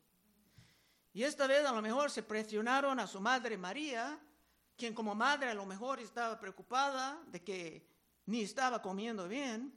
Y 1.13 1.23
esta 1.23 1.47
vez 1.47 1.65
a 1.65 1.71
lo 1.71 1.81
mejor 1.81 2.11
se 2.11 2.23
presionaron 2.23 2.99
a 2.99 3.07
su 3.07 3.19
madre 3.19 3.57
María 3.57 4.19
quien 4.77 4.93
como 4.93 5.15
madre 5.15 5.49
a 5.49 5.55
lo 5.55 5.65
mejor 5.65 5.99
estaba 5.99 6.39
preocupada 6.39 7.19
de 7.25 7.43
que 7.43 7.87
ni 8.27 8.43
estaba 8.43 8.81
comiendo 8.81 9.27
bien. 9.27 9.73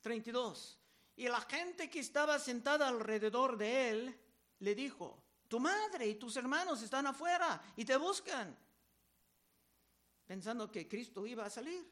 32. 0.00 0.78
Y 1.16 1.28
la 1.28 1.40
gente 1.40 1.90
que 1.90 1.98
estaba 1.98 2.38
sentada 2.38 2.86
alrededor 2.86 3.58
de 3.58 3.90
él 3.90 4.20
le 4.60 4.74
dijo, 4.76 5.24
tu 5.48 5.58
madre 5.58 6.06
y 6.06 6.14
tus 6.14 6.36
hermanos 6.36 6.80
están 6.82 7.08
afuera 7.08 7.60
y 7.74 7.84
te 7.84 7.96
buscan, 7.96 8.56
pensando 10.24 10.70
que 10.70 10.86
Cristo 10.86 11.26
iba 11.26 11.44
a 11.44 11.50
salir. 11.50 11.84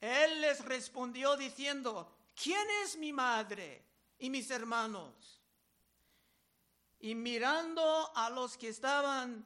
Él 0.00 0.40
les 0.40 0.64
respondió 0.64 1.36
diciendo, 1.36 2.16
¿quién 2.34 2.66
es 2.82 2.96
mi 2.96 3.12
madre 3.12 3.84
y 4.18 4.30
mis 4.30 4.50
hermanos? 4.50 5.40
Y 7.00 7.14
mirando 7.14 8.10
a 8.16 8.30
los 8.30 8.56
que 8.56 8.68
estaban 8.68 9.44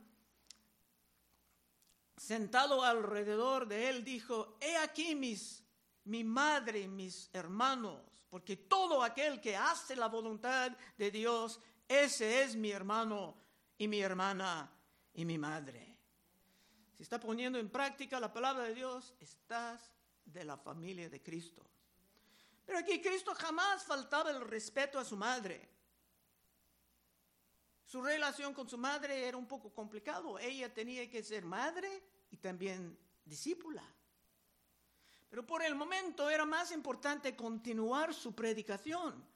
sentado 2.17 2.85
alrededor 2.85 3.67
de 3.67 3.89
él, 3.89 4.05
dijo, 4.05 4.57
he 4.61 4.77
aquí 4.77 5.15
mis, 5.15 5.65
mi 6.05 6.25
madre 6.25 6.81
y 6.81 6.89
mis 6.89 7.31
hermanos, 7.33 8.01
porque 8.29 8.57
todo 8.57 9.03
aquel 9.03 9.41
que 9.41 9.57
hace 9.57 9.97
la 9.97 10.09
voluntad 10.09 10.73
de 10.97 11.11
Dios, 11.11 11.61
ese 11.87 12.43
es 12.43 12.57
mi 12.57 12.71
hermano 12.71 13.37
y 13.77 13.89
mi 13.89 14.01
hermana 14.01 14.71
y 15.15 15.25
mi 15.25 15.39
madre. 15.39 15.97
Si 16.95 17.03
está 17.03 17.21
poniendo 17.21 17.59
en 17.59 17.71
práctica 17.71 18.19
la 18.21 18.33
palabra 18.33 18.65
de 18.65 18.75
Dios, 18.75 19.15
estás 19.21 19.93
de 20.25 20.45
la 20.45 20.57
familia 20.57 21.09
de 21.09 21.23
Cristo. 21.23 21.65
Pero 22.69 22.81
aquí 22.81 23.01
Cristo 23.01 23.35
jamás 23.35 23.83
faltaba 23.83 24.31
el 24.31 24.43
respeto 24.43 24.99
a 24.99 25.05
su 25.05 25.17
madre. 25.17 25.67
Su 27.87 28.03
relación 28.03 28.53
con 28.53 28.69
su 28.69 28.77
madre 28.77 29.27
era 29.27 29.39
un 29.39 29.49
poco 29.49 29.73
complicado. 29.73 30.39
Ella 30.39 30.71
tenía 30.75 31.09
que 31.09 31.23
ser 31.23 31.47
madre 31.47 31.89
y 32.31 32.37
también 32.37 32.99
discípula. 33.25 33.83
Pero 35.31 35.47
por 35.47 35.63
el 35.63 35.75
momento 35.75 36.29
era 36.29 36.45
más 36.45 36.71
importante 36.71 37.35
continuar 37.35 38.13
su 38.13 38.35
predicación, 38.35 39.27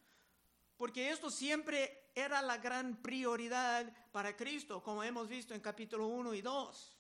porque 0.77 1.09
esto 1.09 1.31
siempre 1.31 2.11
era 2.15 2.43
la 2.43 2.59
gran 2.59 3.01
prioridad 3.01 3.91
para 4.13 4.37
Cristo, 4.37 4.83
como 4.83 5.03
hemos 5.03 5.27
visto 5.27 5.55
en 5.55 5.63
capítulo 5.63 6.09
1 6.09 6.35
y 6.35 6.43
2. 6.43 6.99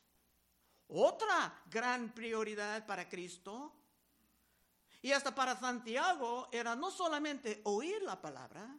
Otra 0.89 1.63
gran 1.67 2.15
prioridad 2.15 2.87
para 2.87 3.07
Cristo 3.07 3.82
y 5.03 5.11
hasta 5.11 5.35
para 5.35 5.59
Santiago 5.59 6.49
era 6.53 6.77
no 6.77 6.91
solamente 6.91 7.61
oír 7.65 8.01
la 8.03 8.21
palabra, 8.21 8.73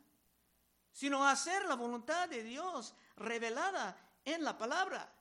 sino 0.93 1.27
hacer 1.27 1.65
la 1.65 1.75
voluntad 1.75 2.29
de 2.29 2.43
Dios 2.43 2.95
revelada 3.17 3.97
en 4.23 4.41
la 4.43 4.57
palabra. 4.57 5.13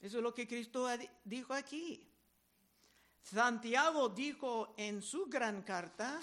Eso 0.00 0.16
es 0.16 0.22
lo 0.22 0.32
que 0.32 0.48
Cristo 0.48 0.88
dijo 1.24 1.52
aquí. 1.52 2.08
Santiago 3.22 4.08
dijo 4.08 4.74
en 4.78 5.02
su 5.02 5.26
gran 5.26 5.62
carta, 5.62 6.18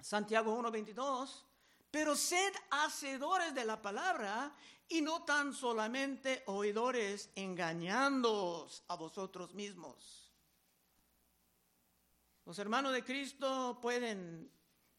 Santiago 0.00 0.56
1.22, 0.56 1.44
pero 1.90 2.14
sed 2.14 2.52
hacedores 2.70 3.54
de 3.54 3.64
la 3.64 3.80
palabra 3.80 4.54
y 4.88 5.00
no 5.00 5.24
tan 5.24 5.54
solamente 5.54 6.42
oidores 6.46 7.30
engañándoos 7.34 8.84
a 8.88 8.96
vosotros 8.96 9.54
mismos. 9.54 10.31
Los 12.44 12.58
hermanos 12.58 12.92
de 12.92 13.04
Cristo 13.04 13.78
pueden, 13.80 14.50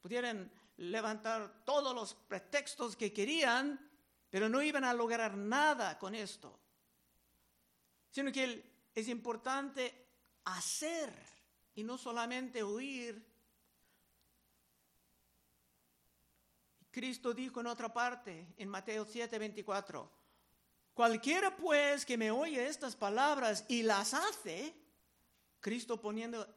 pudieran 0.01 0.51
levantar 0.77 1.63
todos 1.65 1.93
los 1.93 2.13
pretextos 2.13 2.95
que 2.95 3.11
querían, 3.11 3.79
pero 4.29 4.47
no 4.47 4.61
iban 4.61 4.83
a 4.83 4.93
lograr 4.93 5.35
nada 5.37 5.99
con 5.99 6.15
esto. 6.15 6.57
Sino 8.09 8.31
que 8.31 8.89
es 8.95 9.07
importante 9.07 10.07
hacer 10.45 11.11
y 11.75 11.83
no 11.83 11.97
solamente 11.97 12.63
oír. 12.63 13.23
Cristo 16.91 17.33
dijo 17.33 17.59
en 17.59 17.67
otra 17.67 17.91
parte, 17.91 18.53
en 18.55 18.69
Mateo 18.69 19.03
7, 19.05 19.37
24, 19.39 20.11
cualquiera 20.93 21.55
pues 21.55 22.05
que 22.05 22.17
me 22.17 22.29
oye 22.29 22.67
estas 22.67 22.95
palabras 22.95 23.65
y 23.67 23.81
las 23.81 24.13
hace, 24.13 24.75
Cristo 25.59 25.99
poniendo 25.99 26.47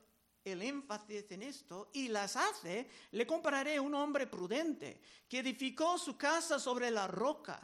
el 0.47 0.63
énfasis 0.63 1.31
en 1.31 1.43
esto 1.43 1.91
y 1.93 2.09
las 2.09 2.37
hace, 2.37 2.89
le 3.11 3.27
compararé 3.27 3.81
un 3.81 3.95
hombre 3.95 4.27
prudente 4.27 5.01
que 5.29 5.41
edificó 5.41 5.99
su 5.99 6.17
casa 6.17 6.59
sobre 6.59 6.91
la 6.91 7.09
roca. 7.09 7.61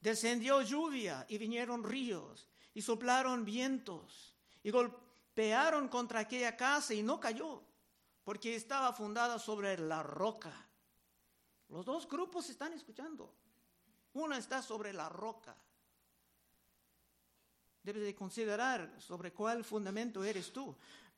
Descendió 0.00 0.62
lluvia 0.62 1.26
y 1.28 1.38
vinieron 1.38 1.84
ríos 1.84 2.48
y 2.72 2.80
soplaron 2.80 3.44
vientos 3.44 4.34
y 4.62 4.70
golpearon 4.70 5.88
contra 5.88 6.20
aquella 6.20 6.56
casa 6.56 6.94
y 6.94 7.02
no 7.02 7.20
cayó 7.20 7.62
porque 8.24 8.56
estaba 8.56 8.92
fundada 8.94 9.38
sobre 9.38 9.78
la 9.78 10.02
roca. 10.02 10.52
Los 11.68 11.84
dos 11.84 12.08
grupos 12.08 12.48
están 12.48 12.72
escuchando. 12.72 13.34
Uno 14.14 14.34
está 14.34 14.62
sobre 14.62 14.92
la 14.92 15.08
roca. 15.10 15.54
Debes 17.82 18.02
de 18.02 18.14
considerar 18.14 18.98
sobre 18.98 19.32
cuál 19.34 19.62
fundamento 19.62 20.24
eres 20.24 20.50
tú. 20.50 20.74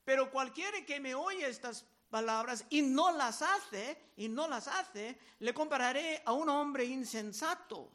Pero 0.06 0.30
cualquiera 0.30 0.86
que 0.86 1.00
me 1.00 1.16
oye 1.16 1.48
estas 1.48 1.84
palabras 2.08 2.64
y 2.70 2.80
no 2.80 3.10
las 3.10 3.42
hace, 3.42 4.12
y 4.16 4.28
no 4.28 4.46
las 4.46 4.68
hace, 4.68 5.18
le 5.40 5.52
compararé 5.52 6.22
a 6.24 6.32
un 6.32 6.48
hombre 6.48 6.84
insensato 6.84 7.90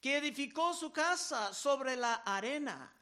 que 0.00 0.16
edificó 0.16 0.74
su 0.74 0.92
casa 0.92 1.54
sobre 1.54 1.94
la 1.94 2.14
arena. 2.14 2.92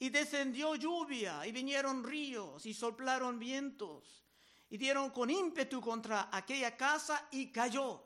Y 0.00 0.10
descendió 0.10 0.74
lluvia, 0.74 1.46
y 1.46 1.52
vinieron 1.52 2.02
ríos, 2.02 2.66
y 2.66 2.74
soplaron 2.74 3.38
vientos, 3.38 4.24
y 4.68 4.76
dieron 4.76 5.10
con 5.10 5.30
ímpetu 5.30 5.80
contra 5.80 6.28
aquella 6.32 6.76
casa, 6.76 7.28
y 7.30 7.52
cayó. 7.52 8.02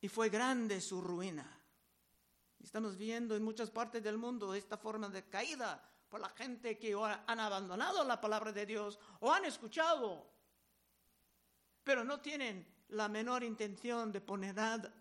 Y 0.00 0.08
fue 0.08 0.28
grande 0.28 0.80
su 0.80 1.00
ruina. 1.00 1.48
Estamos 2.60 2.96
viendo 2.96 3.36
en 3.36 3.44
muchas 3.44 3.70
partes 3.70 4.02
del 4.02 4.18
mundo 4.18 4.54
esta 4.54 4.76
forma 4.76 5.08
de 5.08 5.22
caída 5.28 5.88
por 6.08 6.20
la 6.20 6.28
gente 6.30 6.78
que 6.78 6.94
han 6.94 7.40
abandonado 7.40 8.04
la 8.04 8.20
palabra 8.20 8.52
de 8.52 8.66
Dios 8.66 8.98
o 9.20 9.32
han 9.32 9.44
escuchado, 9.44 10.30
pero 11.82 12.04
no 12.04 12.20
tienen 12.20 12.66
la 12.88 13.08
menor 13.08 13.42
intención 13.42 14.12
de 14.12 14.20
poner 14.20 14.54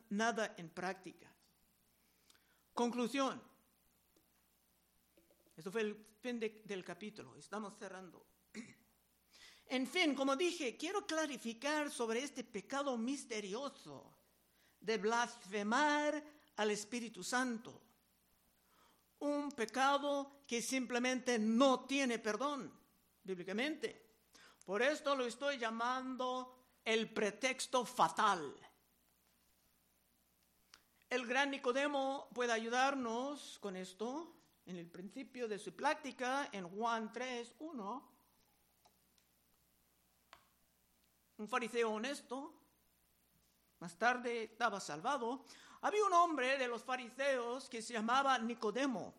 nada, 0.10 0.56
en 0.58 0.70
práctica. 0.70 1.32
Conclusión. 2.74 3.42
Esto 5.56 5.72
fue 5.72 5.82
el 5.82 5.96
fin 6.20 6.40
del 6.40 6.84
capítulo. 6.84 7.36
Estamos 7.38 7.78
cerrando. 7.78 8.26
En 9.66 9.88
fin, 9.88 10.14
como 10.14 10.36
dije, 10.36 10.76
quiero 10.78 11.08
clarificar 11.08 11.90
sobre 11.90 12.22
este 12.22 12.44
pecado 12.44 12.98
misterioso 12.98 14.14
de 14.80 14.98
blasfemar 14.98 16.22
al 16.58 16.70
Espíritu 16.70 17.24
Santo. 17.24 17.82
Un 19.24 19.54
pecado 19.54 20.44
que 20.46 20.62
simplemente 20.62 21.40
no 21.40 21.86
tiene 21.86 22.20
perdón, 22.20 22.70
bíblicamente. 23.24 24.18
Por 24.66 24.82
esto 24.82 25.16
lo 25.16 25.26
estoy 25.26 25.58
llamando 25.58 26.58
el 26.84 27.10
pretexto 27.10 27.86
fatal. 27.86 28.54
El 31.10 31.26
gran 31.26 31.52
Nicodemo 31.52 32.28
puede 32.34 32.52
ayudarnos 32.52 33.60
con 33.60 33.78
esto 33.78 34.36
en 34.66 34.76
el 34.76 34.88
principio 34.92 35.48
de 35.48 35.58
su 35.58 35.74
práctica 35.74 36.50
en 36.52 36.68
Juan 36.68 37.14
3, 37.14 37.56
1. 37.60 38.12
Un 41.38 41.48
fariseo 41.48 41.92
honesto, 41.92 42.63
más 43.84 43.98
tarde 43.98 44.44
estaba 44.44 44.80
salvado. 44.80 45.44
Había 45.82 46.06
un 46.06 46.14
hombre 46.14 46.58
de 46.58 46.70
los 46.70 46.82
fariseos 46.84 47.68
que 47.68 47.82
se 47.82 47.92
llamaba 47.92 48.40
Nicodemo, 48.40 49.14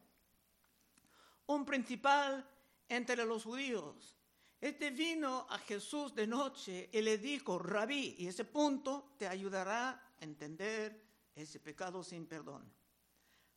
un 1.48 1.66
principal 1.66 2.48
entre 2.88 3.27
los 3.27 3.44
judíos. 3.44 4.16
Este 4.59 4.88
vino 4.88 5.46
a 5.50 5.59
Jesús 5.59 6.14
de 6.14 6.27
noche 6.27 6.88
y 6.90 7.03
le 7.03 7.18
dijo, 7.18 7.59
rabí, 7.59 8.16
y 8.18 8.27
ese 8.27 8.46
punto 8.46 9.12
te 9.18 9.29
ayudará 9.29 9.90
a 9.90 10.24
entender 10.24 10.98
ese 11.35 11.61
pecado 11.61 12.03
sin 12.03 12.27
perdón. 12.27 12.64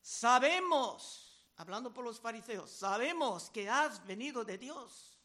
Sabemos, 0.02 1.48
hablando 1.56 1.94
por 1.94 2.04
los 2.04 2.20
fariseos, 2.20 2.70
sabemos 2.70 3.50
que 3.50 3.70
has 3.70 4.06
venido 4.06 4.44
de 4.44 4.58
Dios 4.58 5.18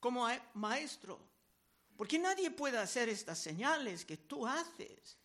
como 0.00 0.28
maestro, 0.52 1.29
porque 2.00 2.18
nadie 2.18 2.50
puede 2.50 2.78
hacer 2.78 3.10
estas 3.10 3.38
señales 3.38 4.06
que 4.06 4.16
tú 4.16 4.46
haces 4.46 5.18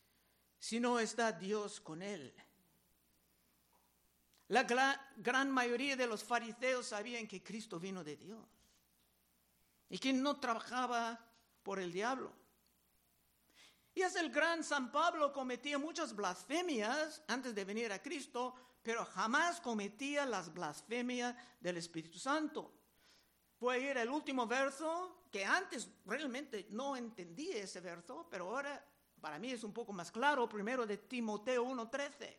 si 0.59 0.77
no 0.77 0.99
está 0.99 1.31
Dios 1.31 1.79
con 1.79 2.01
él. 2.01 2.33
La 4.49 4.63
gran, 4.63 5.51
mayoría 5.51 5.95
de 5.95 6.05
los 6.05 6.21
fariseos 6.21 6.87
sabían 6.87 7.29
que 7.29 7.41
Cristo 7.41 7.79
vino 7.79 8.03
de 8.03 8.17
Dios 8.17 8.45
y 9.89 9.97
que 9.97 10.11
no 10.11 10.37
trabajaba 10.41 11.17
por 11.63 11.79
el 11.79 11.93
diablo. 11.93 12.33
Y 13.93 14.01
es 14.01 14.17
el 14.17 14.29
gran 14.29 14.61
San 14.61 14.91
Pablo 14.91 15.31
cometía 15.31 15.79
muchas 15.79 16.13
blasfemias 16.13 17.23
antes 17.29 17.55
de 17.55 17.63
venir 17.63 17.93
a 17.93 18.01
Cristo, 18.01 18.53
pero 18.83 19.05
jamás 19.05 19.61
cometía 19.61 20.25
las 20.25 20.53
blasfemias 20.53 21.37
del 21.61 21.77
Espíritu 21.77 22.19
Santo. 22.19 22.73
A 23.69 23.77
ir 23.77 23.97
al 23.97 24.09
último 24.09 24.45
verso, 24.45 25.25
que 25.31 25.43
antes 25.43 25.89
realmente 26.05 26.67
no 26.69 26.95
entendí 26.95 27.49
ese 27.51 27.79
verso, 27.81 28.27
pero 28.29 28.45
ahora 28.45 28.85
para 29.19 29.39
mí 29.39 29.51
es 29.51 29.63
un 29.63 29.73
poco 29.73 29.91
más 29.91 30.11
claro, 30.11 30.47
primero 30.47 30.85
de 30.85 30.97
Timoteo 30.97 31.65
1.13. 31.65 32.37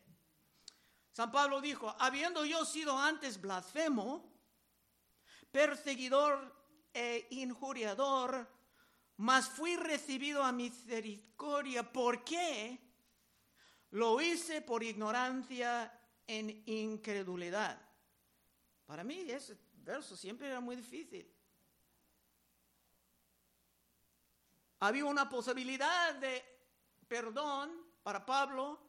San 1.11 1.31
Pablo 1.31 1.59
dijo, 1.59 1.93
habiendo 1.99 2.45
yo 2.45 2.63
sido 2.63 2.97
antes 2.97 3.41
blasfemo, 3.41 4.31
perseguidor 5.51 6.55
e 6.93 7.27
injuriador, 7.31 8.47
mas 9.17 9.49
fui 9.49 9.75
recibido 9.75 10.43
a 10.43 10.51
misericordia. 10.51 11.91
¿Por 11.91 12.23
qué? 12.23 12.79
Lo 13.91 14.21
hice 14.21 14.61
por 14.61 14.81
ignorancia 14.81 15.91
en 16.25 16.63
incredulidad. 16.67 17.81
Para 18.85 19.03
mí 19.03 19.29
ese 19.29 19.57
verso 19.87 20.15
siempre 20.17 20.47
era 20.47 20.59
muy 20.59 20.75
difícil. 20.75 21.33
Había 24.79 25.05
una 25.05 25.27
posibilidad 25.27 26.13
de 26.15 26.43
perdón 27.07 27.71
para 28.03 28.23
Pablo 28.23 28.79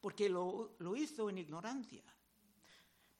porque 0.00 0.28
lo, 0.28 0.74
lo 0.78 0.96
hizo 0.96 1.28
en 1.28 1.38
ignorancia. 1.38 2.02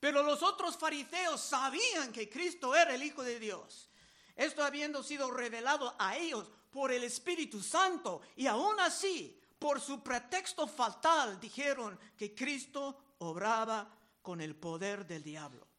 Pero 0.01 0.23
los 0.23 0.43
otros 0.43 0.79
fariseos 0.79 1.41
sabían 1.43 2.11
que 2.11 2.29
Cristo 2.29 2.75
era 2.75 2.95
el 2.95 3.03
Hijo 3.03 3.23
de 3.23 3.39
Dios. 3.39 3.91
Esto 4.35 4.65
habiendo 4.65 5.03
sido 5.03 5.31
revelado 5.31 5.95
a 5.99 6.17
ellos 6.17 6.51
por 6.71 6.91
el 6.91 7.05
Espíritu 7.05 7.63
Santo 7.63 8.23
y 8.35 8.47
aún 8.47 8.81
así, 8.81 9.39
por 9.59 9.79
su 9.79 10.03
pretexto 10.03 10.67
fatal, 10.67 11.39
dijeron 11.39 12.01
que 12.17 12.35
Cristo 12.35 13.15
obraba 13.19 13.95
con 14.23 14.41
el 14.41 14.57
poder 14.57 15.07
del 15.07 15.23
diablo. 15.23 15.70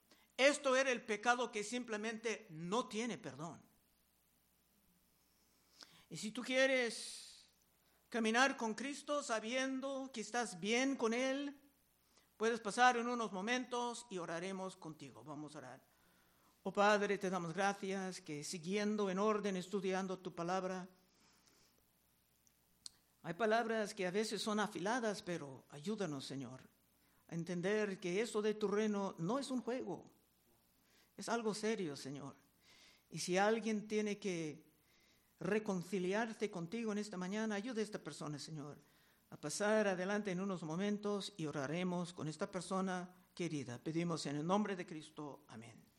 Esto 0.41 0.75
era 0.75 0.91
el 0.91 1.01
pecado 1.01 1.51
que 1.51 1.63
simplemente 1.63 2.47
no 2.49 2.87
tiene 2.87 3.17
perdón. 3.17 3.61
Y 6.09 6.17
si 6.17 6.31
tú 6.31 6.41
quieres 6.41 7.45
caminar 8.09 8.57
con 8.57 8.73
Cristo 8.73 9.23
sabiendo 9.23 10.09
que 10.13 10.21
estás 10.21 10.59
bien 10.59 10.95
con 10.95 11.13
Él, 11.13 11.57
Puedes 12.41 12.59
pasar 12.59 12.97
en 12.97 13.07
unos 13.07 13.31
momentos 13.31 14.07
y 14.09 14.17
oraremos 14.17 14.75
contigo. 14.75 15.23
Vamos 15.23 15.53
a 15.53 15.59
orar. 15.59 15.79
Oh 16.63 16.73
Padre, 16.73 17.19
te 17.19 17.29
damos 17.29 17.53
gracias 17.53 18.19
que 18.19 18.43
siguiendo 18.43 19.11
en 19.11 19.19
orden, 19.19 19.57
estudiando 19.57 20.17
tu 20.17 20.33
palabra, 20.33 20.89
hay 23.21 23.35
palabras 23.35 23.93
que 23.93 24.07
a 24.07 24.09
veces 24.09 24.41
son 24.41 24.59
afiladas, 24.59 25.21
pero 25.21 25.65
ayúdanos, 25.69 26.25
Señor, 26.25 26.67
a 27.27 27.35
entender 27.35 27.99
que 27.99 28.21
eso 28.23 28.41
de 28.41 28.55
tu 28.55 28.67
reino 28.67 29.13
no 29.19 29.37
es 29.37 29.51
un 29.51 29.61
juego, 29.61 30.09
es 31.17 31.29
algo 31.29 31.53
serio, 31.53 31.95
Señor. 31.95 32.35
Y 33.09 33.19
si 33.19 33.37
alguien 33.37 33.87
tiene 33.87 34.17
que 34.17 34.63
reconciliarse 35.39 36.49
contigo 36.49 36.91
en 36.91 36.97
esta 36.97 37.17
mañana, 37.17 37.55
ayude 37.55 37.81
a 37.81 37.83
esta 37.83 37.99
persona, 37.99 38.39
Señor 38.39 38.77
a 39.31 39.37
pasar 39.37 39.87
adelante 39.87 40.31
en 40.31 40.41
unos 40.41 40.61
momentos 40.63 41.33
y 41.37 41.45
oraremos 41.45 42.13
con 42.13 42.27
esta 42.27 42.51
persona 42.51 43.09
querida. 43.33 43.79
Pedimos 43.79 44.25
en 44.25 44.35
el 44.35 44.45
nombre 44.45 44.75
de 44.75 44.85
Cristo. 44.85 45.45
Amén. 45.47 45.90